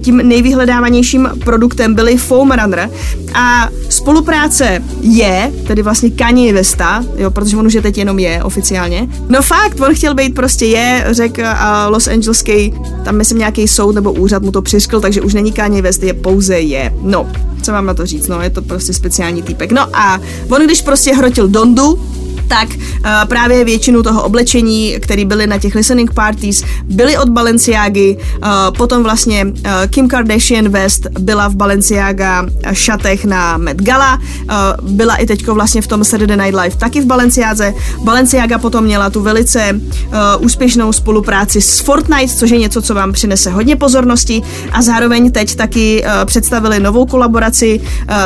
tím 0.02 0.18
nejvyhledávanějším 0.18 1.30
produktem 1.46 1.96
byly 1.96 2.18
Foam 2.18 2.52
Runner 2.52 2.90
a 3.34 3.70
spolupráce 3.90 4.84
je, 5.02 5.52
tedy 5.68 5.82
vlastně 5.82 6.10
Kanye 6.10 6.54
Vesta, 6.54 7.06
jo, 7.18 7.32
protože 7.32 7.58
on 7.58 7.68
už 7.68 7.74
je 7.74 7.82
teď 7.82 7.98
jenom 7.98 8.20
je 8.20 8.44
oficiálně. 8.44 9.08
No 9.30 9.42
fakt, 9.42 9.80
on 9.80 9.94
chtěl 9.96 10.16
být 10.16 10.36
prostě 10.36 10.66
je, 10.66 11.06
řekl 11.12 11.42
a 11.46 11.88
Los 11.88 12.08
Angeleský, 12.08 12.74
tam 13.04 13.16
myslím 13.16 13.38
nějaký 13.38 13.68
soud 13.68 13.96
nebo 13.96 14.14
úřad 14.14 14.44
mu 14.44 14.52
to 14.52 14.62
přiškl, 14.62 15.02
takže 15.02 15.22
už 15.22 15.34
není 15.34 15.52
Kanye 15.52 15.82
West, 15.82 16.04
je 16.04 16.14
pouze 16.14 16.60
je. 16.60 16.94
No, 17.02 17.28
co 17.62 17.72
mám 17.72 17.86
na 17.86 17.94
to 17.94 18.06
říct, 18.06 18.28
no, 18.28 18.42
je 18.42 18.50
to 18.50 18.62
prostě 18.62 18.94
speciální 18.94 19.42
týpek. 19.42 19.72
No 19.72 19.96
a 19.98 20.22
on 20.50 20.62
když 20.66 20.82
prostě 20.82 21.16
hrotil 21.16 21.48
Dondu, 21.48 22.00
tak 22.52 22.70
uh, 22.70 23.06
právě 23.28 23.64
většinu 23.64 24.04
toho 24.04 24.24
oblečení, 24.24 24.96
které 25.00 25.26
byly 25.26 25.48
na 25.48 25.58
těch 25.58 25.76
listening 25.76 26.14
parties, 26.14 26.64
byly 26.84 27.18
od 27.18 27.30
Balenciágy. 27.30 28.18
Uh, 28.18 28.78
potom 28.78 29.04
vlastně 29.04 29.46
uh, 29.46 29.52
Kim 29.90 30.08
Kardashian 30.08 30.70
West 30.70 31.08
byla 31.20 31.48
v 31.48 31.56
Balenciaga 31.56 32.46
šatech 32.74 33.26
na 33.26 33.58
Met 33.58 33.82
Gala. 33.82 34.20
Byla 34.82 35.16
i 35.16 35.26
teďko 35.26 35.54
vlastně 35.56 35.82
v 35.82 35.88
tom 35.88 36.04
Saturday 36.04 36.38
Night 36.38 36.62
Live 36.62 36.76
taky 36.76 37.02
v 37.02 37.06
Balenciáze. 37.06 37.74
Balenciaga 38.04 38.58
potom 38.58 38.84
měla 38.84 39.10
tu 39.10 39.22
velice 39.22 39.80
úspěšnou 40.40 40.94
spolupráci 40.94 41.62
s 41.62 41.80
Fortnite, 41.80 42.36
což 42.36 42.50
je 42.50 42.58
něco, 42.58 42.82
co 42.82 42.94
vám 42.94 43.12
přinese 43.12 43.52
hodně 43.52 43.76
pozornosti 43.76 44.42
a 44.72 44.82
zároveň 44.82 45.32
teď 45.32 45.56
taky 45.56 46.04
představili 46.26 46.80
novou 46.80 47.06
kolaboraci 47.06 47.82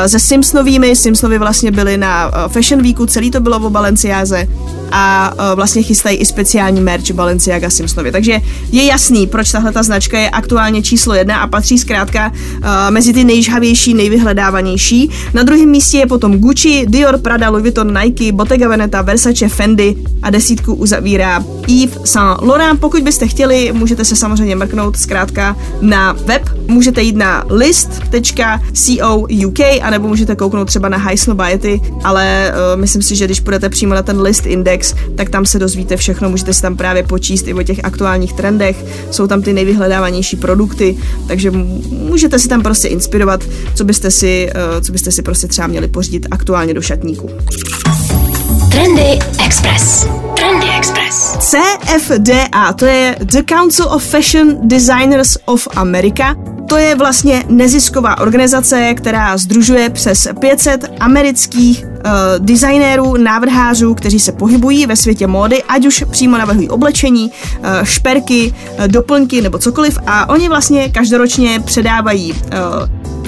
se 0.06 0.18
Simpsonovými. 0.18 0.96
Simpsonovi 0.96 1.38
vlastně 1.38 1.70
byli 1.70 1.96
na 1.96 2.30
Fashion 2.48 2.82
Weeku, 2.82 3.06
celý 3.06 3.30
to 3.30 3.40
bylo 3.40 3.58
v 3.58 3.70
Balenciaga 3.70 4.15
Balenciáze 4.16 4.48
a 4.92 5.32
uh, 5.34 5.56
vlastně 5.56 5.82
chystají 5.82 6.16
i 6.16 6.26
speciální 6.26 6.80
merch 6.80 7.10
Balenciaga 7.10 7.70
Simpsonovi. 7.70 8.12
Takže 8.12 8.40
je 8.72 8.84
jasný, 8.84 9.26
proč 9.26 9.50
tahle 9.50 9.72
ta 9.72 9.82
značka 9.82 10.18
je 10.18 10.30
aktuálně 10.30 10.82
číslo 10.82 11.14
jedna 11.14 11.36
a 11.36 11.46
patří 11.46 11.78
zkrátka 11.78 12.32
uh, 12.32 12.66
mezi 12.90 13.12
ty 13.12 13.24
nejžhavější, 13.24 13.94
nejvyhledávanější. 13.94 15.10
Na 15.34 15.42
druhém 15.42 15.68
místě 15.68 15.98
je 15.98 16.06
potom 16.06 16.38
Gucci, 16.38 16.86
Dior, 16.88 17.18
Prada, 17.18 17.50
Louis 17.50 17.62
Vuitton, 17.62 17.98
Nike, 18.02 18.32
Bottega 18.32 18.68
Veneta, 18.68 19.02
Versace, 19.02 19.48
Fendi 19.48 19.96
a 20.22 20.30
desítku 20.30 20.74
uzavírá 20.74 21.44
Yves 21.66 21.98
Saint 22.04 22.42
Laurent. 22.42 22.80
Pokud 22.80 23.02
byste 23.02 23.28
chtěli, 23.28 23.72
můžete 23.72 24.04
se 24.04 24.16
samozřejmě 24.16 24.56
mrknout 24.56 24.96
zkrátka 24.96 25.56
na 25.80 26.12
web. 26.12 26.42
Můžete 26.68 27.02
jít 27.02 27.16
na 27.16 27.44
list.co.uk 27.50 29.60
anebo 29.82 30.08
můžete 30.08 30.36
kouknout 30.36 30.68
třeba 30.68 30.88
na 30.88 30.98
High 30.98 31.16
Snobiety, 31.16 31.80
ale 32.04 32.52
uh, 32.52 32.80
myslím 32.80 33.02
si, 33.02 33.16
že 33.16 33.24
když 33.24 33.40
půjdete 33.40 33.68
přímo 33.68 33.94
na 33.94 34.02
ten 34.02 34.20
list 34.20 34.46
index, 34.46 34.75
tak 35.14 35.30
tam 35.30 35.46
se 35.46 35.58
dozvíte 35.58 35.96
všechno, 35.96 36.30
můžete 36.30 36.54
si 36.54 36.62
tam 36.62 36.76
právě 36.76 37.02
počíst 37.02 37.48
i 37.48 37.54
o 37.54 37.62
těch 37.62 37.84
aktuálních 37.84 38.32
trendech, 38.32 38.84
jsou 39.10 39.26
tam 39.26 39.42
ty 39.42 39.52
nejvyhledávanější 39.52 40.36
produkty, 40.36 40.96
takže 41.28 41.50
můžete 41.90 42.38
si 42.38 42.48
tam 42.48 42.62
prostě 42.62 42.88
inspirovat, 42.88 43.44
co 43.74 43.84
byste 43.84 44.10
si, 44.10 44.50
eh, 44.54 44.80
co 44.80 44.92
byste 44.92 45.10
si 45.10 45.22
prostě 45.22 45.46
třeba 45.46 45.66
měli 45.66 45.88
pořídit 45.88 46.26
aktuálně 46.30 46.74
do 46.74 46.82
šatníku. 46.82 47.30
Trendy 48.70 49.18
Express. 49.46 50.06
Trendy 50.46 50.66
Express. 50.78 51.36
CFDA, 51.38 52.72
to 52.72 52.86
je 52.86 53.16
The 53.20 53.42
Council 53.42 53.86
of 53.90 54.04
Fashion 54.04 54.68
Designers 54.68 55.36
of 55.44 55.68
America, 55.76 56.34
to 56.68 56.76
je 56.76 56.94
vlastně 56.94 57.44
nezisková 57.48 58.18
organizace, 58.18 58.94
která 58.94 59.36
združuje 59.36 59.90
přes 59.90 60.28
500 60.40 60.92
amerických 61.00 61.84
uh, 61.84 61.90
designérů, 62.38 63.16
návrhářů, 63.16 63.94
kteří 63.94 64.20
se 64.20 64.32
pohybují 64.32 64.86
ve 64.86 64.96
světě 64.96 65.26
módy, 65.26 65.62
ať 65.62 65.86
už 65.86 66.04
přímo 66.10 66.38
navrhují 66.38 66.68
oblečení, 66.68 67.30
uh, 67.58 67.66
šperky, 67.82 68.54
uh, 68.78 68.88
doplňky 68.88 69.42
nebo 69.42 69.58
cokoliv 69.58 69.98
a 70.06 70.28
oni 70.28 70.48
vlastně 70.48 70.88
každoročně 70.88 71.60
předávají 71.60 72.34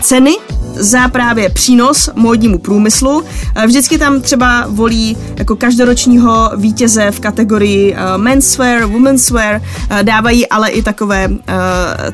ceny 0.02 0.36
za 0.78 1.08
právě 1.08 1.48
přínos 1.48 2.10
módnímu 2.14 2.58
průmyslu. 2.58 3.24
Vždycky 3.66 3.98
tam 3.98 4.20
třeba 4.20 4.66
volí 4.68 5.16
jako 5.36 5.56
každoročního 5.56 6.50
vítěze 6.56 7.10
v 7.10 7.20
kategorii 7.20 7.96
menswear, 8.16 8.84
womenswear, 8.84 9.62
dávají 10.02 10.48
ale 10.48 10.70
i 10.70 10.82
takové 10.82 11.28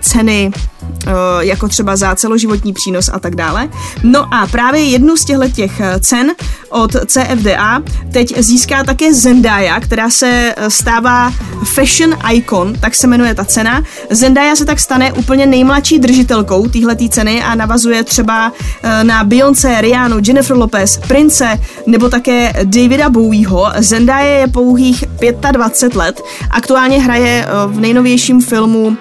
ceny 0.00 0.52
Eh, 0.54 0.73
jako 1.40 1.68
třeba 1.68 1.96
za 1.96 2.14
celoživotní 2.14 2.72
přínos 2.72 3.10
a 3.12 3.18
tak 3.18 3.34
dále. 3.34 3.68
No 4.02 4.34
a 4.34 4.46
právě 4.46 4.82
jednu 4.82 5.16
z 5.16 5.24
těchto 5.24 5.48
těch 5.48 5.80
eh, 5.80 6.00
cen 6.00 6.32
od 6.68 6.96
CFDA 7.06 7.82
teď 8.12 8.38
získá 8.38 8.84
také 8.84 9.14
Zendaya, 9.14 9.80
která 9.80 10.10
se 10.10 10.54
eh, 10.56 10.70
stává 10.70 11.32
Fashion 11.64 12.16
Icon, 12.32 12.74
tak 12.80 12.94
se 12.94 13.06
jmenuje 13.06 13.34
ta 13.34 13.44
cena. 13.44 13.82
Zendaya 14.10 14.56
se 14.56 14.64
tak 14.64 14.80
stane 14.80 15.12
úplně 15.12 15.46
nejmladší 15.46 15.98
držitelkou 15.98 16.68
téhleté 16.68 17.08
ceny 17.08 17.42
a 17.42 17.54
navazuje 17.54 18.04
třeba 18.04 18.52
na 19.02 19.24
Beyoncé, 19.24 19.80
Rihannu, 19.80 20.16
Jennifer 20.26 20.56
Lopez, 20.56 21.00
Prince 21.08 21.60
nebo 21.86 22.08
také 22.08 22.52
Davida 22.64 23.10
Bowieho. 23.10 23.66
Zendaya 23.78 24.40
je 24.40 24.46
pouhých 24.46 25.04
25 25.52 25.98
let, 25.98 26.22
aktuálně 26.50 27.00
hraje 27.00 27.46
v 27.66 27.80
nejnovějším 27.80 28.42
filmu, 28.42 28.96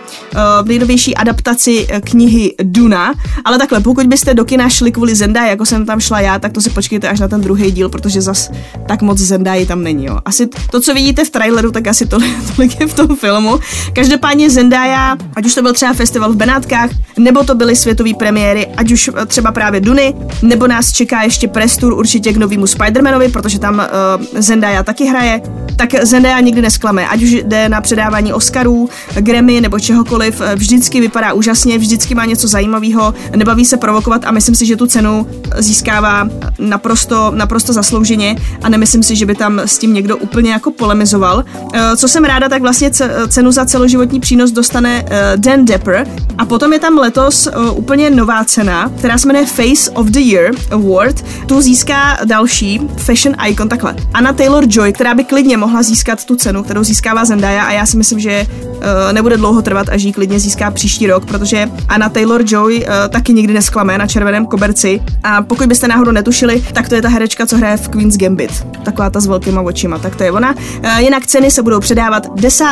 v 0.64 0.68
nejnovější 0.68 1.16
adaptaci 1.16 1.88
knihy 2.02 2.56
Duna, 2.64 3.14
ale 3.46 3.58
takhle, 3.58 3.80
pokud 3.80 4.08
byste 4.08 4.34
do 4.34 4.46
kina 4.46 4.70
šli 4.70 4.92
kvůli 4.92 5.16
Zendaya, 5.16 5.50
jako 5.50 5.66
jsem 5.66 5.86
tam 5.86 6.00
šla 6.00 6.20
já, 6.20 6.40
tak 6.40 6.52
to 6.52 6.62
si 6.62 6.70
počkejte 6.70 7.10
až 7.10 7.20
na 7.20 7.28
ten 7.28 7.42
druhý 7.42 7.72
díl, 7.72 7.90
protože 7.90 8.22
zas 8.22 8.52
tak 8.88 9.02
moc 9.02 9.18
Zendaya 9.18 9.66
tam 9.66 9.84
není, 9.84 10.06
jo. 10.06 10.20
Asi 10.26 10.48
to, 10.72 10.82
co 10.82 10.94
vidíte 10.94 11.26
v 11.26 11.30
traileru, 11.30 11.72
tak 11.72 11.88
asi 11.88 12.06
tolik, 12.06 12.38
tolik 12.56 12.80
je 12.80 12.88
v 12.88 12.94
tom 12.94 13.16
filmu. 13.16 13.60
Každopádně 13.94 14.50
Zendaya, 14.50 15.18
ať 15.36 15.46
už 15.46 15.56
to 15.56 15.62
byl 15.62 15.74
třeba 15.74 15.94
festival 15.94 16.34
v 16.34 16.36
Benátkách, 16.36 16.90
nebo 17.18 17.44
to 17.44 17.56
byly 17.56 17.76
světové 17.76 18.10
premiéry, 18.20 18.68
ať 18.68 18.92
už 18.92 19.10
třeba 19.28 19.52
právě 19.52 19.82
Duny, 19.82 20.14
nebo 20.42 20.68
nás 20.68 20.92
čeká 20.92 21.24
ještě 21.24 21.48
press 21.48 21.78
tour 21.78 21.94
určitě 21.94 22.34
k 22.34 22.38
novému 22.38 22.66
Spider-Manovi, 22.66 23.32
protože 23.32 23.60
tam 23.60 23.76
uh, 23.76 24.42
Zendaya 24.42 24.84
taky 24.84 25.06
hraje, 25.06 25.42
tak 25.76 26.06
Zendaya 26.06 26.40
nikdy 26.40 26.62
nesklame, 26.62 27.08
ať 27.08 27.24
už 27.24 27.32
jde 27.32 27.70
na 27.70 27.82
předávání 27.82 28.34
Oscarů, 28.34 28.90
Grammy 29.16 29.62
nebo 29.62 29.80
čehokoliv, 29.80 30.42
vždycky 30.56 31.02
vypadá 31.02 31.34
úžasně, 31.34 31.78
vždycky 31.78 32.16
má 32.16 32.26
něco 32.26 32.48
zajímavého, 32.48 33.14
nebaví 33.36 33.66
se 33.66 33.78
provokovat 33.78 34.26
a 34.26 34.32
myslím 34.32 34.56
si, 34.56 34.66
že 34.66 34.76
tu 34.76 34.88
cenu 34.88 35.28
získává 35.58 36.30
naprosto, 36.60 37.32
naprosto 37.36 37.74
zaslouženě 37.74 38.36
a 38.64 38.70
nemyslím 38.70 39.04
si, 39.04 39.16
že 39.16 39.26
by 39.26 39.36
tam 39.36 39.60
s 39.60 39.78
tím 39.78 39.94
někdo 39.94 40.18
úplně 40.18 40.52
jako 40.52 40.72
polemizoval. 40.72 41.44
Eh, 41.74 41.98
co 41.98 42.08
jsem 42.08 42.24
ráda, 42.24 42.50
tak 42.50 42.62
vlastně 42.62 42.92
cenu 43.28 43.52
za 43.52 43.66
celoživotní 43.66 44.20
přínos 44.20 44.52
dostane 44.52 45.06
eh, 45.10 45.34
Dan 45.38 45.66
Depper 45.66 46.08
a 46.38 46.46
potom 46.46 46.74
je 46.74 46.80
tam 46.80 46.98
letos 46.98 47.48
eh, 47.48 47.52
úplně 47.72 48.10
nová 48.10 48.44
cena, 48.44 48.92
která 48.98 49.18
se 49.18 49.28
jmenuje 49.28 49.46
Face 49.46 49.92
of 49.92 50.08
the 50.08 50.20
Year 50.20 50.56
Award. 50.72 51.26
Tu 51.46 51.62
získá 51.62 52.18
další 52.26 52.82
fashion 52.98 53.36
icon 53.50 53.70
takhle. 53.70 53.96
Anna 54.14 54.34
Taylor-Joy, 54.34 54.92
která 54.92 55.14
by 55.14 55.24
klidně 55.24 55.58
mohla 55.64 55.84
získat 55.84 56.26
tu 56.26 56.36
cenu, 56.36 56.64
kterou 56.64 56.84
získává 56.84 57.26
Zendaya 57.26 57.64
a 57.64 57.72
já 57.72 57.86
si 57.86 57.98
myslím, 57.98 58.20
že 58.20 58.48
uh, 58.48 58.80
nebude 59.12 59.38
dlouho 59.38 59.62
trvat, 59.62 59.90
až 59.90 60.04
ji 60.04 60.14
klidně 60.14 60.40
získá 60.40 60.72
příští 60.72 61.08
rok, 61.08 61.26
protože 61.26 61.70
Anna 61.90 62.10
Taylor-Joy 62.10 62.78
uh, 62.78 62.88
taky 63.10 63.34
nikdy 63.34 63.54
nesklame 63.54 63.98
na 63.98 64.08
červeném 64.08 64.46
koberci 64.46 65.02
a 65.24 65.42
pokud 65.42 65.68
byste 65.68 65.88
náhodou 65.88 66.12
netušili, 66.12 66.64
tak 66.74 66.90
to 66.90 66.96
je 66.96 67.02
ta 67.02 67.10
herečka, 67.10 67.46
co 67.46 67.58
hraje 67.58 67.78
v 67.78 67.90
Queen's 67.90 68.18
Gambit. 68.18 68.68
Taková 68.84 69.10
ta 69.10 69.20
s 69.20 69.28
velkýma 69.28 69.62
očima, 69.62 69.98
tak 69.98 70.16
to 70.16 70.24
je 70.24 70.32
ona. 70.32 70.54
Uh, 70.54 70.98
jinak 70.98 71.28
ceny 71.28 71.52
se 71.52 71.64
budou 71.64 71.80
předávat 71.80 72.36
10. 72.36 72.66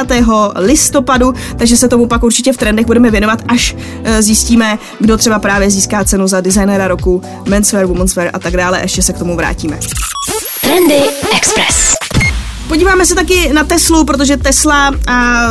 listopadu, 0.56 1.34
takže 1.58 1.78
se 1.78 1.88
tomu 1.88 2.08
pak 2.08 2.24
určitě 2.24 2.54
v 2.54 2.58
trendech 2.58 2.86
budeme 2.86 3.12
věnovat, 3.12 3.40
až 3.48 3.74
uh, 3.74 3.80
zjistíme, 4.20 4.78
kdo 5.00 5.18
třeba 5.18 5.40
právě 5.40 5.70
získá 5.70 6.04
cenu 6.04 6.28
za 6.28 6.42
designera 6.42 6.88
roku, 6.88 7.22
menswear, 7.48 7.86
womenswear 7.86 8.30
a 8.34 8.40
tak 8.40 8.58
dále. 8.58 8.82
Ještě 8.82 9.02
se 9.02 9.14
k 9.14 9.18
tomu 9.18 9.36
vrátíme. 9.36 9.80
Trendy 10.62 11.02
Express. 11.38 12.01
Podíváme 12.72 13.06
se 13.06 13.16
taky 13.16 13.54
na 13.54 13.64
Teslu, 13.64 14.06
protože 14.06 14.38
Tesla 14.38 14.92
a 15.08 15.48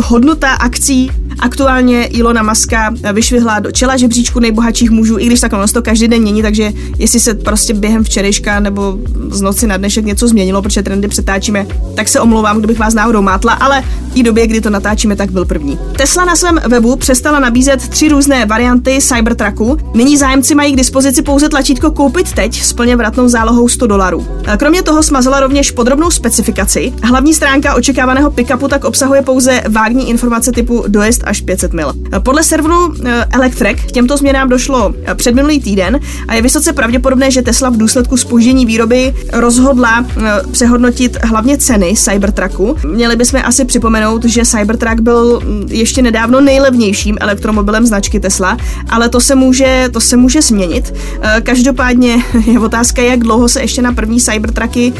hodnota 0.00 0.50
akcí 0.52 1.10
aktuálně 1.38 2.04
Ilona 2.04 2.42
Maska 2.42 2.94
vyšvihla 3.12 3.58
do 3.58 3.72
čela 3.72 3.96
žebříčku 3.96 4.40
nejbohatších 4.40 4.90
mužů, 4.90 5.18
i 5.18 5.26
když 5.26 5.40
tak 5.40 5.52
ono 5.52 5.68
to 5.68 5.82
každý 5.82 6.08
den 6.08 6.22
mění, 6.22 6.42
takže 6.42 6.72
jestli 6.98 7.20
se 7.20 7.34
prostě 7.34 7.74
během 7.74 8.04
včerejška 8.04 8.60
nebo 8.60 8.98
z 9.30 9.40
noci 9.40 9.66
na 9.66 9.76
dnešek 9.76 10.04
něco 10.04 10.28
změnilo, 10.28 10.62
protože 10.62 10.82
trendy 10.82 11.08
přetáčíme, 11.08 11.66
tak 11.94 12.08
se 12.08 12.20
omlouvám, 12.20 12.58
kdybych 12.58 12.78
vás 12.78 12.94
náhodou 12.94 13.22
mátla, 13.22 13.52
ale 13.52 13.84
i 14.14 14.22
době, 14.22 14.46
kdy 14.46 14.60
to 14.60 14.70
natáčíme, 14.70 15.16
tak 15.16 15.30
byl 15.30 15.44
první. 15.44 15.78
Tesla 15.96 16.24
na 16.24 16.36
svém 16.36 16.60
webu 16.68 16.96
přestala 16.96 17.38
nabízet 17.38 17.88
tři 17.88 18.08
různé 18.08 18.46
varianty 18.46 18.98
Cybertrucku. 19.00 19.76
Nyní 19.94 20.16
zájemci 20.16 20.54
mají 20.54 20.72
k 20.72 20.76
dispozici 20.76 21.22
pouze 21.22 21.48
tlačítko 21.48 21.90
koupit 21.90 22.32
teď 22.32 22.62
s 22.62 22.72
plně 22.72 22.96
vratnou 22.96 23.28
zálohou 23.28 23.68
100 23.68 23.86
dolarů. 23.86 24.26
Kromě 24.56 24.82
toho 24.82 25.02
smazala 25.02 25.40
rovněž 25.40 25.70
podrobnou 25.70 26.10
specifikaci. 26.10 26.92
Hlavní 27.02 27.34
stránka 27.34 27.74
očekávaného 27.74 28.30
pickupu 28.30 28.68
tak 28.68 28.84
obsahuje 28.84 29.22
pouze 29.22 29.62
vágní 29.68 30.10
informace 30.10 30.52
typu 30.52 30.84
dojezd 30.88 31.23
až 31.24 31.40
500 31.40 31.72
mil. 31.72 31.92
Podle 32.18 32.42
serveru 32.42 32.94
eh, 33.04 33.24
Electrek 33.30 33.80
k 33.80 33.92
těmto 33.92 34.16
změnám 34.16 34.48
došlo 34.48 34.94
eh, 35.04 35.14
před 35.14 35.34
minulý 35.34 35.60
týden 35.60 36.00
a 36.28 36.34
je 36.34 36.42
vysoce 36.42 36.72
pravděpodobné, 36.72 37.30
že 37.30 37.42
Tesla 37.42 37.70
v 37.70 37.76
důsledku 37.76 38.16
spoždění 38.16 38.66
výroby 38.66 39.14
rozhodla 39.32 40.06
eh, 40.16 40.22
přehodnotit 40.50 41.16
hlavně 41.24 41.58
ceny 41.58 41.94
Cybertrucku. 41.96 42.76
Měli 42.86 43.16
bychom 43.16 43.40
asi 43.44 43.64
připomenout, 43.64 44.24
že 44.24 44.44
Cybertruck 44.44 45.00
byl 45.00 45.40
mm, 45.40 45.66
ještě 45.70 46.02
nedávno 46.02 46.40
nejlevnějším 46.40 47.16
elektromobilem 47.20 47.86
značky 47.86 48.20
Tesla, 48.20 48.56
ale 48.88 49.08
to 49.08 49.20
se 49.20 49.34
může, 49.34 49.88
to 49.92 50.00
se 50.00 50.16
může 50.16 50.42
změnit. 50.42 50.94
Každopádně 51.42 52.16
je 52.46 52.60
otázka, 52.60 53.02
jak 53.02 53.20
dlouho 53.20 53.48
se 53.48 53.60
ještě 53.60 53.82
na 53.82 53.92
první 53.92 54.20
Cybertrucky 54.20 54.92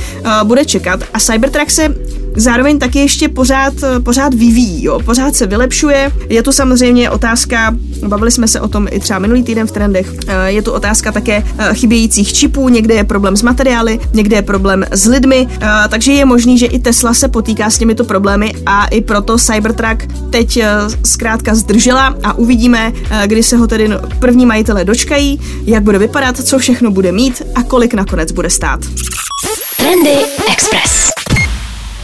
bude 0.45 0.65
čekat 0.65 1.01
a 1.15 1.21
Cybertruck 1.21 1.71
se 1.71 1.95
zároveň 2.37 2.79
taky 2.79 2.99
ještě 2.99 3.29
pořád, 3.29 3.75
pořád 4.03 4.35
vyvíjí, 4.35 4.85
jo? 4.85 5.01
pořád 5.05 5.35
se 5.35 5.47
vylepšuje. 5.47 6.13
Je 6.29 6.43
tu 6.43 6.53
samozřejmě 6.53 7.11
otázka, 7.11 7.75
bavili 8.09 8.31
jsme 8.31 8.49
se 8.49 8.61
o 8.61 8.69
tom 8.69 8.89
i 8.91 9.01
třeba 9.01 9.19
minulý 9.19 9.43
týden 9.43 9.67
v 9.67 9.73
trendech, 9.73 10.13
eh, 10.27 10.51
je 10.51 10.63
tu 10.63 10.73
otázka 10.73 11.13
také 11.13 11.45
eh, 11.59 11.75
chybějících 11.75 12.33
čipů, 12.33 12.69
někde 12.69 12.95
je 12.95 13.05
problém 13.05 13.37
s 13.37 13.43
materiály, 13.43 14.01
někde 14.13 14.37
je 14.37 14.43
problém 14.43 14.85
s 14.91 15.07
lidmi, 15.07 15.49
eh, 15.51 15.69
takže 15.89 16.13
je 16.13 16.25
možný, 16.25 16.59
že 16.59 16.67
i 16.67 16.79
Tesla 16.79 17.15
se 17.15 17.29
potýká 17.29 17.71
s 17.71 17.79
těmito 17.79 18.05
problémy 18.05 18.53
a 18.67 18.87
i 18.87 19.01
proto 19.01 19.39
Cybertruck 19.39 20.07
teď 20.31 20.59
zkrátka 21.05 21.55
zdržela 21.55 22.15
a 22.23 22.33
uvidíme, 22.33 22.93
kdy 23.27 23.43
se 23.43 23.57
ho 23.57 23.67
tedy 23.67 23.91
první 24.19 24.47
majitele 24.47 24.85
dočkají, 24.85 25.41
jak 25.67 25.83
bude 25.83 25.99
vypadat, 25.99 26.37
co 26.37 26.59
všechno 26.59 26.91
bude 26.91 27.13
mít 27.13 27.43
a 27.55 27.63
kolik 27.63 27.95
nakonec 27.95 28.33
bude 28.33 28.51
stát. 28.51 28.81
Trendy 29.77 30.17
Express. 30.53 31.14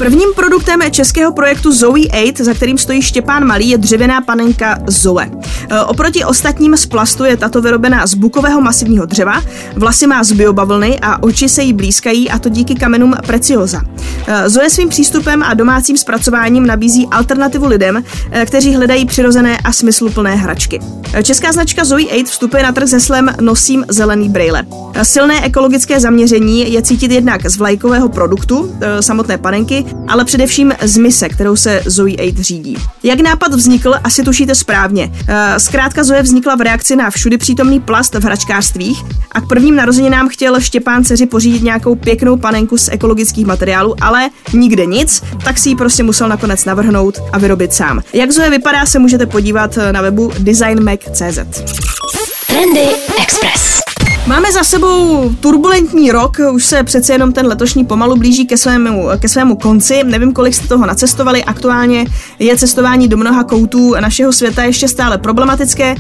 Prvním 0.01 0.29
produktem 0.35 0.81
českého 0.91 1.33
projektu 1.33 1.73
Zoe 1.73 2.09
8, 2.33 2.45
za 2.45 2.55
kterým 2.55 2.79
stojí 2.79 3.03
Štěpán 3.03 3.45
Malý, 3.45 3.69
je 3.69 3.79
dřevěná 3.79 4.21
panenka 4.21 4.79
Zoe. 4.87 5.31
E, 5.71 5.81
oproti 5.81 6.25
ostatním 6.25 6.77
z 6.77 6.87
plastu 6.87 7.25
je 7.25 7.37
tato 7.37 7.63
vyrobená 7.63 8.07
z 8.07 8.15
bukového 8.15 8.61
masivního 8.61 9.07
dřeva, 9.07 9.43
vlasy 9.77 10.07
má 10.07 10.25
z 10.25 10.33
biobavlny 10.33 10.99
a 11.03 11.23
oči 11.23 11.49
se 11.49 11.63
jí 11.63 11.73
blízkají 11.73 12.31
a 12.31 12.39
to 12.39 12.49
díky 12.49 12.75
kamenům 12.75 13.15
precioza. 13.27 13.83
E, 14.27 14.49
Zoe 14.49 14.71
svým 14.71 14.89
přístupem 14.89 15.43
a 15.43 15.55
domácím 15.55 15.97
zpracováním 15.97 16.67
nabízí 16.67 17.09
alternativu 17.11 17.67
lidem, 17.67 18.05
e, 18.31 18.47
kteří 18.47 18.75
hledají 18.75 19.07
přirozené 19.07 19.59
a 19.65 19.73
smysluplné 19.73 20.35
hračky. 20.35 20.81
Česká 21.23 21.53
značka 21.53 21.85
Zoe 21.85 22.07
8 22.07 22.25
vstupuje 22.25 22.63
na 22.63 22.73
trh 22.73 22.89
se 22.89 23.01
slem 23.01 23.35
Nosím 23.41 23.85
zelený 23.89 24.29
brejle. 24.29 24.63
Silné 25.03 25.45
ekologické 25.45 26.01
zaměření 26.01 26.73
je 26.73 26.83
cítit 26.83 27.11
jednak 27.11 27.47
z 27.47 27.57
vlajkového 27.57 28.09
produktu, 28.09 28.77
samotné 29.01 29.39
panenky, 29.39 29.85
ale 30.09 30.25
především 30.25 30.73
z 30.83 30.97
mise, 30.97 31.29
kterou 31.29 31.57
se 31.57 31.83
Zoe 31.87 32.15
8 32.15 32.43
řídí. 32.43 32.77
Jak 33.03 33.21
nápad 33.21 33.55
vznikl, 33.55 33.95
asi 34.05 34.23
tušíte 34.23 34.55
správně. 34.55 35.13
Eh, 35.29 35.61
zkrátka 35.61 36.05
Zoe 36.05 36.23
vznikla 36.23 36.55
v 36.55 36.61
reakci 36.61 36.97
na 36.97 37.11
všudy 37.11 37.39
přítomný 37.39 37.81
plast 37.81 38.15
v 38.15 38.25
hračkářstvích 38.25 39.03
a 39.33 39.41
k 39.41 39.49
prvním 39.49 39.77
narozeninám 39.77 40.29
chtěl 40.29 40.61
Štěpán 40.61 41.05
dceři 41.05 41.27
pořídit 41.27 41.63
nějakou 41.63 41.95
pěknou 41.95 42.37
panenku 42.37 42.79
z 42.79 42.89
ekologických 42.89 43.47
materiálů, 43.47 43.95
ale 44.01 44.31
nikde 44.53 44.87
nic, 44.87 45.23
tak 45.45 45.59
si 45.59 45.69
ji 45.69 45.77
prostě 45.77 46.03
musel 46.03 46.29
nakonec 46.29 46.65
navrhnout 46.65 47.19
a 47.33 47.39
vyrobit 47.39 47.75
sám. 47.75 48.03
Jak 48.13 48.31
Zoe 48.31 48.51
vypadá, 48.51 48.87
se 48.87 48.99
můžete 48.99 49.27
podívat 49.27 49.79
na 49.93 50.03
webu 50.03 50.33
designmac.cz. 50.39 51.39
Trendy 52.47 52.89
Express. 53.23 53.90
Máme 54.27 54.53
za 54.53 54.65
sebou 54.65 55.31
turbulentní 55.41 56.13
rok, 56.13 56.37
už 56.53 56.65
se 56.65 56.83
přece 56.83 57.13
jenom 57.13 57.33
ten 57.33 57.47
letošní 57.47 57.85
pomalu 57.85 58.17
blíží 58.17 58.47
ke 58.47 58.57
svému, 58.57 59.09
ke 59.19 59.29
svému 59.29 59.57
konci. 59.57 60.05
Nevím, 60.05 60.33
kolik 60.33 60.55
jste 60.55 60.69
toho 60.69 60.87
nacestovali. 60.87 61.45
Aktuálně 61.45 62.07
je 62.39 62.57
cestování 62.57 63.09
do 63.09 63.17
mnoha 63.17 63.45
koutů 63.45 63.95
našeho 64.01 64.33
světa 64.33 64.65
ještě 64.65 64.89
stále 64.89 65.19
problematické. 65.19 65.95
E, 65.95 65.97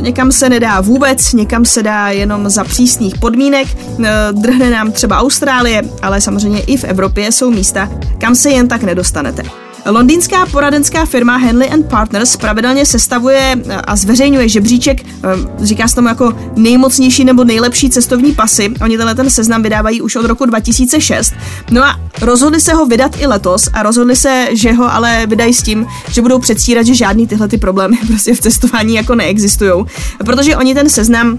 někam 0.00 0.32
se 0.32 0.48
nedá 0.48 0.80
vůbec, 0.80 1.32
někam 1.32 1.64
se 1.64 1.82
dá 1.82 2.08
jenom 2.08 2.50
za 2.50 2.64
přísných 2.64 3.18
podmínek. 3.18 3.68
E, 3.68 4.08
drhne 4.32 4.70
nám 4.70 4.92
třeba 4.92 5.18
Austrálie, 5.18 5.82
ale 6.02 6.20
samozřejmě 6.20 6.60
i 6.60 6.76
v 6.76 6.84
Evropě 6.84 7.32
jsou 7.32 7.50
místa, 7.50 7.90
kam 8.18 8.34
se 8.34 8.50
jen 8.50 8.68
tak 8.68 8.82
nedostanete. 8.82 9.67
Londýnská 9.86 10.46
poradenská 10.46 11.06
firma 11.06 11.36
Henley 11.36 11.72
and 11.72 11.86
Partners 11.86 12.36
pravidelně 12.36 12.86
sestavuje 12.86 13.56
eh, 13.68 13.76
a 13.76 13.96
zveřejňuje 13.96 14.48
žebříček, 14.48 15.02
eh, 15.02 15.64
říká 15.66 15.88
se 15.88 15.94
tomu 15.94 16.08
jako 16.08 16.34
nejmocnější 16.56 17.24
nebo 17.24 17.44
nejlepší 17.44 17.90
cestovní 17.90 18.32
pasy. 18.32 18.74
Oni 18.80 18.96
tenhle 18.96 19.14
ten 19.14 19.30
seznam 19.30 19.62
vydávají 19.62 20.00
už 20.02 20.16
od 20.16 20.24
roku 20.24 20.44
2006. 20.44 21.34
No 21.70 21.84
a 21.84 22.00
rozhodli 22.20 22.60
se 22.60 22.72
ho 22.74 22.86
vydat 22.86 23.16
i 23.20 23.26
letos 23.26 23.68
a 23.72 23.82
rozhodli 23.82 24.16
se, 24.16 24.48
že 24.52 24.72
ho 24.72 24.94
ale 24.94 25.26
vydají 25.26 25.54
s 25.54 25.62
tím, 25.62 25.86
že 26.10 26.22
budou 26.22 26.38
předstírat, 26.38 26.86
že 26.86 26.94
žádný 26.94 27.26
tyhle 27.26 27.48
ty 27.48 27.58
problémy 27.58 27.96
prostě 28.06 28.34
v 28.34 28.40
cestování 28.40 28.94
jako 28.94 29.14
neexistují. 29.14 29.84
Protože 30.24 30.56
oni 30.56 30.74
ten 30.74 30.90
seznam 30.90 31.38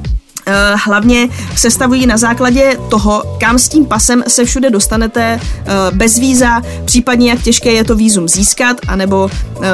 hlavně 0.76 1.30
sestavují 1.56 2.06
na 2.06 2.18
základě 2.18 2.78
toho, 2.90 3.38
kam 3.40 3.60
s 3.60 3.70
tím 3.70 3.86
pasem 3.86 4.24
se 4.28 4.46
všude 4.46 4.70
dostanete 4.70 5.40
eh, 5.40 5.72
bez 5.92 6.20
víza, 6.20 6.62
případně 6.86 7.30
jak 7.30 7.42
těžké 7.42 7.72
je 7.72 7.84
to 7.84 7.96
vízum 7.96 8.30
získat, 8.30 8.78
anebo 8.88 9.30
eh, 9.62 9.70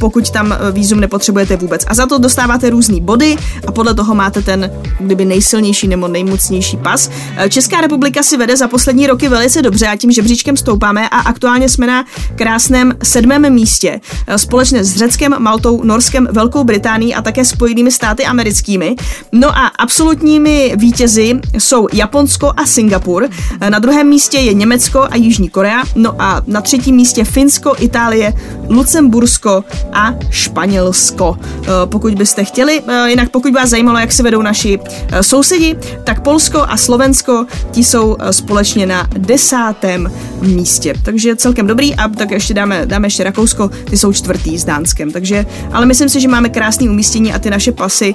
pokud 0.00 0.30
tam 0.30 0.52
eh, 0.52 0.72
výzum 0.72 1.00
nepotřebujete 1.00 1.56
vůbec. 1.56 1.84
A 1.88 1.94
za 1.94 2.06
to 2.06 2.18
dostáváte 2.18 2.70
různé 2.70 3.00
body 3.00 3.36
a 3.66 3.72
podle 3.72 3.94
toho 3.94 4.14
máte 4.14 4.42
ten 4.42 4.70
kdyby 5.00 5.24
nejsilnější 5.24 5.88
nebo 5.88 6.08
nejmocnější 6.08 6.76
pas. 6.76 7.10
Eh, 7.36 7.50
Česká 7.50 7.80
republika 7.80 8.22
si 8.22 8.36
vede 8.36 8.56
za 8.56 8.68
poslední 8.68 9.06
roky 9.06 9.28
velice 9.28 9.62
dobře 9.62 9.86
a 9.86 9.96
tím 9.96 10.12
žebříčkem 10.12 10.56
stoupáme 10.56 11.08
a 11.08 11.18
aktuálně 11.18 11.68
jsme 11.68 11.86
na 11.86 12.04
krásném 12.36 12.94
sedmém 13.02 13.52
místě 13.52 14.00
eh, 14.26 14.38
společně 14.38 14.84
s 14.84 14.96
Řeckem, 14.96 15.34
Maltou, 15.38 15.84
Norskem, 15.84 16.28
Velkou 16.30 16.64
Británií 16.64 17.14
a 17.14 17.22
také 17.22 17.44
Spojenými 17.44 17.90
státy 17.90 18.24
americkými. 18.24 18.96
No 19.32 19.58
a 19.58 19.66
absolutními 19.66 20.72
vítězi 20.76 21.40
jsou 21.58 21.88
Japonsko 21.92 22.52
a 22.56 22.66
Singapur. 22.66 23.28
Na 23.68 23.78
druhém 23.78 24.08
místě 24.08 24.38
je 24.38 24.54
Německo 24.54 25.08
a 25.10 25.16
Jižní 25.16 25.48
Korea. 25.48 25.82
No 25.94 26.22
a 26.22 26.42
na 26.46 26.60
třetím 26.60 26.96
místě 26.96 27.24
Finsko, 27.24 27.74
Itálie, 27.78 28.34
Lucembursko, 28.68 29.64
a 29.92 30.14
Španělsko. 30.30 31.36
Eh, 31.42 31.66
pokud 31.84 32.14
byste 32.14 32.44
chtěli, 32.44 32.82
eh, 32.88 33.10
jinak 33.10 33.28
pokud 33.30 33.52
vás 33.52 33.70
zajímalo, 33.70 33.98
jak 33.98 34.12
se 34.12 34.22
vedou 34.22 34.42
naši 34.42 34.78
eh, 35.12 35.22
sousedi, 35.22 35.76
tak 36.04 36.20
Polsko 36.20 36.62
a 36.68 36.76
Slovensko 36.76 37.46
ti 37.70 37.84
jsou 37.84 38.16
společně 38.30 38.86
na 38.86 39.08
desátém 39.18 40.12
místě. 40.40 40.94
Takže 41.02 41.36
celkem 41.36 41.66
dobrý 41.66 41.94
a 41.94 42.08
tak 42.08 42.30
ještě 42.30 42.54
dáme, 42.54 42.86
dáme 42.86 43.06
ještě 43.06 43.24
Rakousko, 43.24 43.70
ty 43.90 43.96
jsou 43.96 44.12
čtvrtý 44.12 44.58
s 44.58 44.64
Dánskem. 44.64 45.10
Takže, 45.10 45.46
ale 45.72 45.86
myslím 45.86 46.08
si, 46.08 46.20
že 46.20 46.28
máme 46.28 46.48
krásný 46.48 46.88
umístění 46.88 47.32
a 47.32 47.38
ty 47.38 47.50
naše 47.50 47.72
pasy 47.72 48.14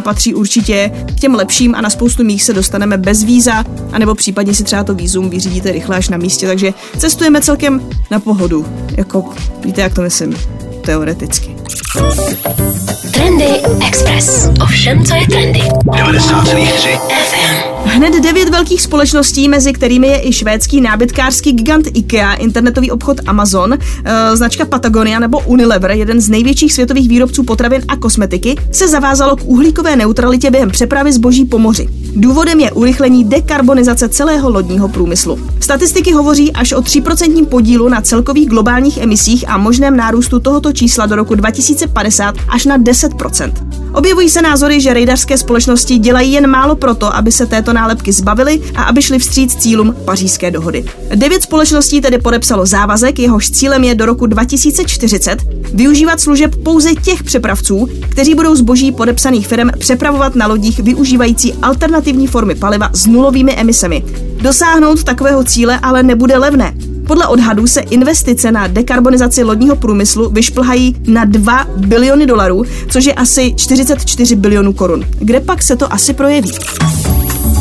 patří 0.00 0.34
určitě 0.34 0.90
k 1.06 1.20
těm 1.20 1.34
lepším 1.34 1.74
a 1.74 1.80
na 1.80 1.90
spoustu 1.90 2.24
mých 2.24 2.42
se 2.42 2.52
dostaneme 2.52 2.98
bez 2.98 3.22
víza, 3.22 3.64
anebo 3.92 4.14
případně 4.14 4.54
si 4.54 4.64
třeba 4.64 4.84
to 4.84 4.94
vízum 4.94 5.30
vyřídíte 5.30 5.72
rychle 5.72 5.96
až 5.96 6.08
na 6.08 6.16
místě. 6.16 6.46
Takže 6.46 6.72
cestujeme 6.98 7.40
celkem 7.40 7.80
na 8.10 8.20
pohodu. 8.20 8.66
Jako, 8.96 9.24
víte, 9.64 9.80
jak 9.80 9.94
to 9.94 10.02
myslím 10.02 10.34
teoreticky. 10.84 11.56
Trendy 13.12 13.62
Express. 13.86 14.48
Ovšem, 14.62 15.04
co 15.04 15.14
je 15.14 15.26
trendy. 15.26 15.60
90,3 15.60 16.98
FM. 17.08 17.73
Hned 17.86 18.22
devět 18.22 18.48
velkých 18.48 18.82
společností, 18.82 19.48
mezi 19.48 19.72
kterými 19.72 20.06
je 20.06 20.28
i 20.28 20.32
švédský 20.32 20.80
nábytkářský 20.80 21.52
gigant 21.52 21.86
IKEA, 21.94 22.34
internetový 22.34 22.90
obchod 22.90 23.20
Amazon, 23.26 23.74
eh, 23.74 24.36
značka 24.36 24.64
Patagonia 24.64 25.18
nebo 25.18 25.40
Unilever, 25.40 25.90
jeden 25.90 26.20
z 26.20 26.28
největších 26.28 26.72
světových 26.72 27.08
výrobců 27.08 27.42
potravin 27.42 27.82
a 27.88 27.96
kosmetiky, 27.96 28.56
se 28.72 28.88
zavázalo 28.88 29.36
k 29.36 29.44
uhlíkové 29.44 29.96
neutralitě 29.96 30.50
během 30.50 30.70
přepravy 30.70 31.12
zboží 31.12 31.44
po 31.44 31.58
moři. 31.58 31.88
Důvodem 32.16 32.60
je 32.60 32.72
urychlení 32.72 33.24
dekarbonizace 33.24 34.08
celého 34.08 34.50
lodního 34.50 34.88
průmyslu. 34.88 35.38
Statistiky 35.60 36.12
hovoří 36.12 36.52
až 36.52 36.72
o 36.72 36.80
3% 36.80 37.46
podílu 37.46 37.88
na 37.88 38.00
celkových 38.00 38.48
globálních 38.48 38.98
emisích 38.98 39.44
a 39.48 39.58
možném 39.58 39.96
nárůstu 39.96 40.40
tohoto 40.40 40.72
čísla 40.72 41.06
do 41.06 41.16
roku 41.16 41.34
2050 41.34 42.34
až 42.48 42.64
na 42.64 42.78
10%. 42.78 43.52
Objevují 43.94 44.30
se 44.30 44.42
názory, 44.42 44.80
že 44.80 44.94
rejdařské 44.94 45.38
společnosti 45.38 45.98
dělají 45.98 46.32
jen 46.32 46.46
málo 46.46 46.76
proto, 46.76 47.16
aby 47.16 47.32
se 47.32 47.46
této 47.46 47.72
nálepky 47.72 48.12
zbavili 48.12 48.60
a 48.74 48.82
aby 48.82 49.02
šli 49.02 49.18
vstříc 49.18 49.54
cílům 49.54 49.96
pařížské 50.04 50.50
dohody. 50.50 50.84
Devět 51.14 51.42
společností 51.42 52.00
tedy 52.00 52.18
podepsalo 52.18 52.66
závazek, 52.66 53.18
jehož 53.18 53.50
cílem 53.50 53.84
je 53.84 53.94
do 53.94 54.06
roku 54.06 54.26
2040 54.26 55.42
využívat 55.74 56.20
služeb 56.20 56.56
pouze 56.64 56.94
těch 56.94 57.22
přepravců, 57.22 57.88
kteří 58.08 58.34
budou 58.34 58.56
zboží 58.56 58.92
podepsaných 58.92 59.48
firm 59.48 59.68
přepravovat 59.78 60.34
na 60.34 60.46
lodích 60.46 60.80
využívající 60.80 61.52
alternativní 61.52 62.26
formy 62.26 62.54
paliva 62.54 62.90
s 62.92 63.06
nulovými 63.06 63.52
emisemi. 63.52 64.04
Dosáhnout 64.42 65.04
takového 65.04 65.44
cíle 65.44 65.78
ale 65.82 66.02
nebude 66.02 66.38
levné. 66.38 66.74
Podle 67.06 67.26
odhadů 67.26 67.66
se 67.66 67.80
investice 67.80 68.52
na 68.52 68.66
dekarbonizaci 68.66 69.42
lodního 69.42 69.76
průmyslu 69.76 70.30
vyšplhají 70.30 70.96
na 71.06 71.24
2 71.24 71.66
biliony 71.76 72.26
dolarů, 72.26 72.64
což 72.90 73.04
je 73.04 73.14
asi 73.14 73.54
44 73.56 74.36
bilionů 74.36 74.72
korun. 74.72 75.04
Kde 75.18 75.40
pak 75.40 75.62
se 75.62 75.76
to 75.76 75.92
asi 75.92 76.14
projeví? 76.14 76.52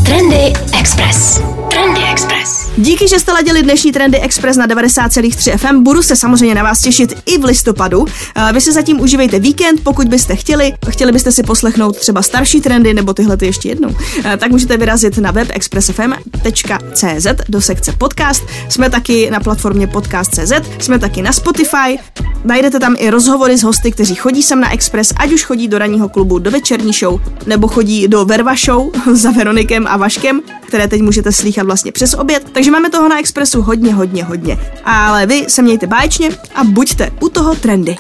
Trendy 0.06 0.54
Express. 0.80 1.42
Trendy 1.70 2.02
Express. 2.12 2.63
Díky, 2.78 3.08
že 3.08 3.20
jste 3.20 3.32
ladili 3.32 3.64
dnešní 3.64 3.92
Trendy 3.92 4.20
Express 4.20 4.58
na 4.58 4.68
90,3 4.68 5.58
FM. 5.58 5.84
Budu 5.84 6.04
se 6.04 6.16
samozřejmě 6.16 6.56
na 6.56 6.64
vás 6.64 6.82
těšit 6.82 7.14
i 7.26 7.38
v 7.38 7.44
listopadu. 7.44 8.06
Eh, 8.36 8.54
Vy 8.54 8.62
si 8.62 8.72
zatím 8.72 9.00
užívejte 9.02 9.40
víkend, 9.40 9.84
pokud 9.84 10.08
byste 10.08 10.36
chtěli. 10.36 10.74
Chtěli 10.90 11.12
byste 11.12 11.32
si 11.32 11.44
poslechnout 11.44 11.98
třeba 11.98 12.22
starší 12.22 12.62
trendy 12.62 12.94
nebo 12.94 13.14
tyhle 13.14 13.38
ty 13.38 13.46
ještě 13.46 13.70
jednou. 13.70 13.96
Eh, 14.26 14.38
Tak 14.38 14.52
můžete 14.52 14.78
vyrazit 14.78 15.18
na 15.18 15.32
web 15.32 15.48
expressfm.cz 15.52 17.28
do 17.50 17.62
sekce 17.62 17.92
podcast. 17.92 18.44
Jsme 18.70 18.90
taky 18.90 19.30
na 19.32 19.40
platformě 19.40 19.88
podcast.cz, 19.88 20.52
jsme 20.80 21.00
taky 21.00 21.22
na 21.22 21.32
Spotify. 21.34 22.00
Najdete 22.46 22.80
tam 22.80 22.96
i 23.00 23.10
rozhovory 23.10 23.58
s 23.58 23.64
hosty, 23.64 23.92
kteří 23.92 24.16
chodí 24.16 24.44
sem 24.44 24.60
na 24.60 24.74
Express, 24.74 25.14
ať 25.18 25.32
už 25.32 25.44
chodí 25.44 25.68
do 25.68 25.78
ranního 25.78 26.10
klubu, 26.10 26.40
do 26.40 26.52
večerní 26.52 26.94
show, 26.94 27.22
nebo 27.46 27.68
chodí 27.68 28.08
do 28.08 28.26
Verva 28.26 28.56
show 28.56 28.92
za 29.14 29.32
Veronikem 29.32 29.88
a 29.88 29.98
Vaškem, 29.98 30.42
které 30.74 30.88
teď 30.88 31.02
můžete 31.02 31.32
slýchat 31.32 31.66
vlastně 31.66 31.92
přes 31.92 32.14
oběd. 32.14 32.50
Takže 32.52 32.72
máme 32.72 32.90
toho 32.90 33.10
na 33.10 33.20
Expressu 33.20 33.62
hodně, 33.62 33.94
hodně, 33.94 34.24
hodně. 34.24 34.58
Ale 34.86 35.26
vy 35.26 35.46
se 35.48 35.62
mějte 35.62 35.88
báječně 35.88 36.30
a 36.56 36.64
buďte 36.64 37.12
u 37.22 37.30
toho 37.30 37.56
trendy. 37.56 37.96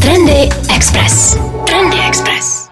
Trendy 0.00 0.50
Express. 0.76 2.63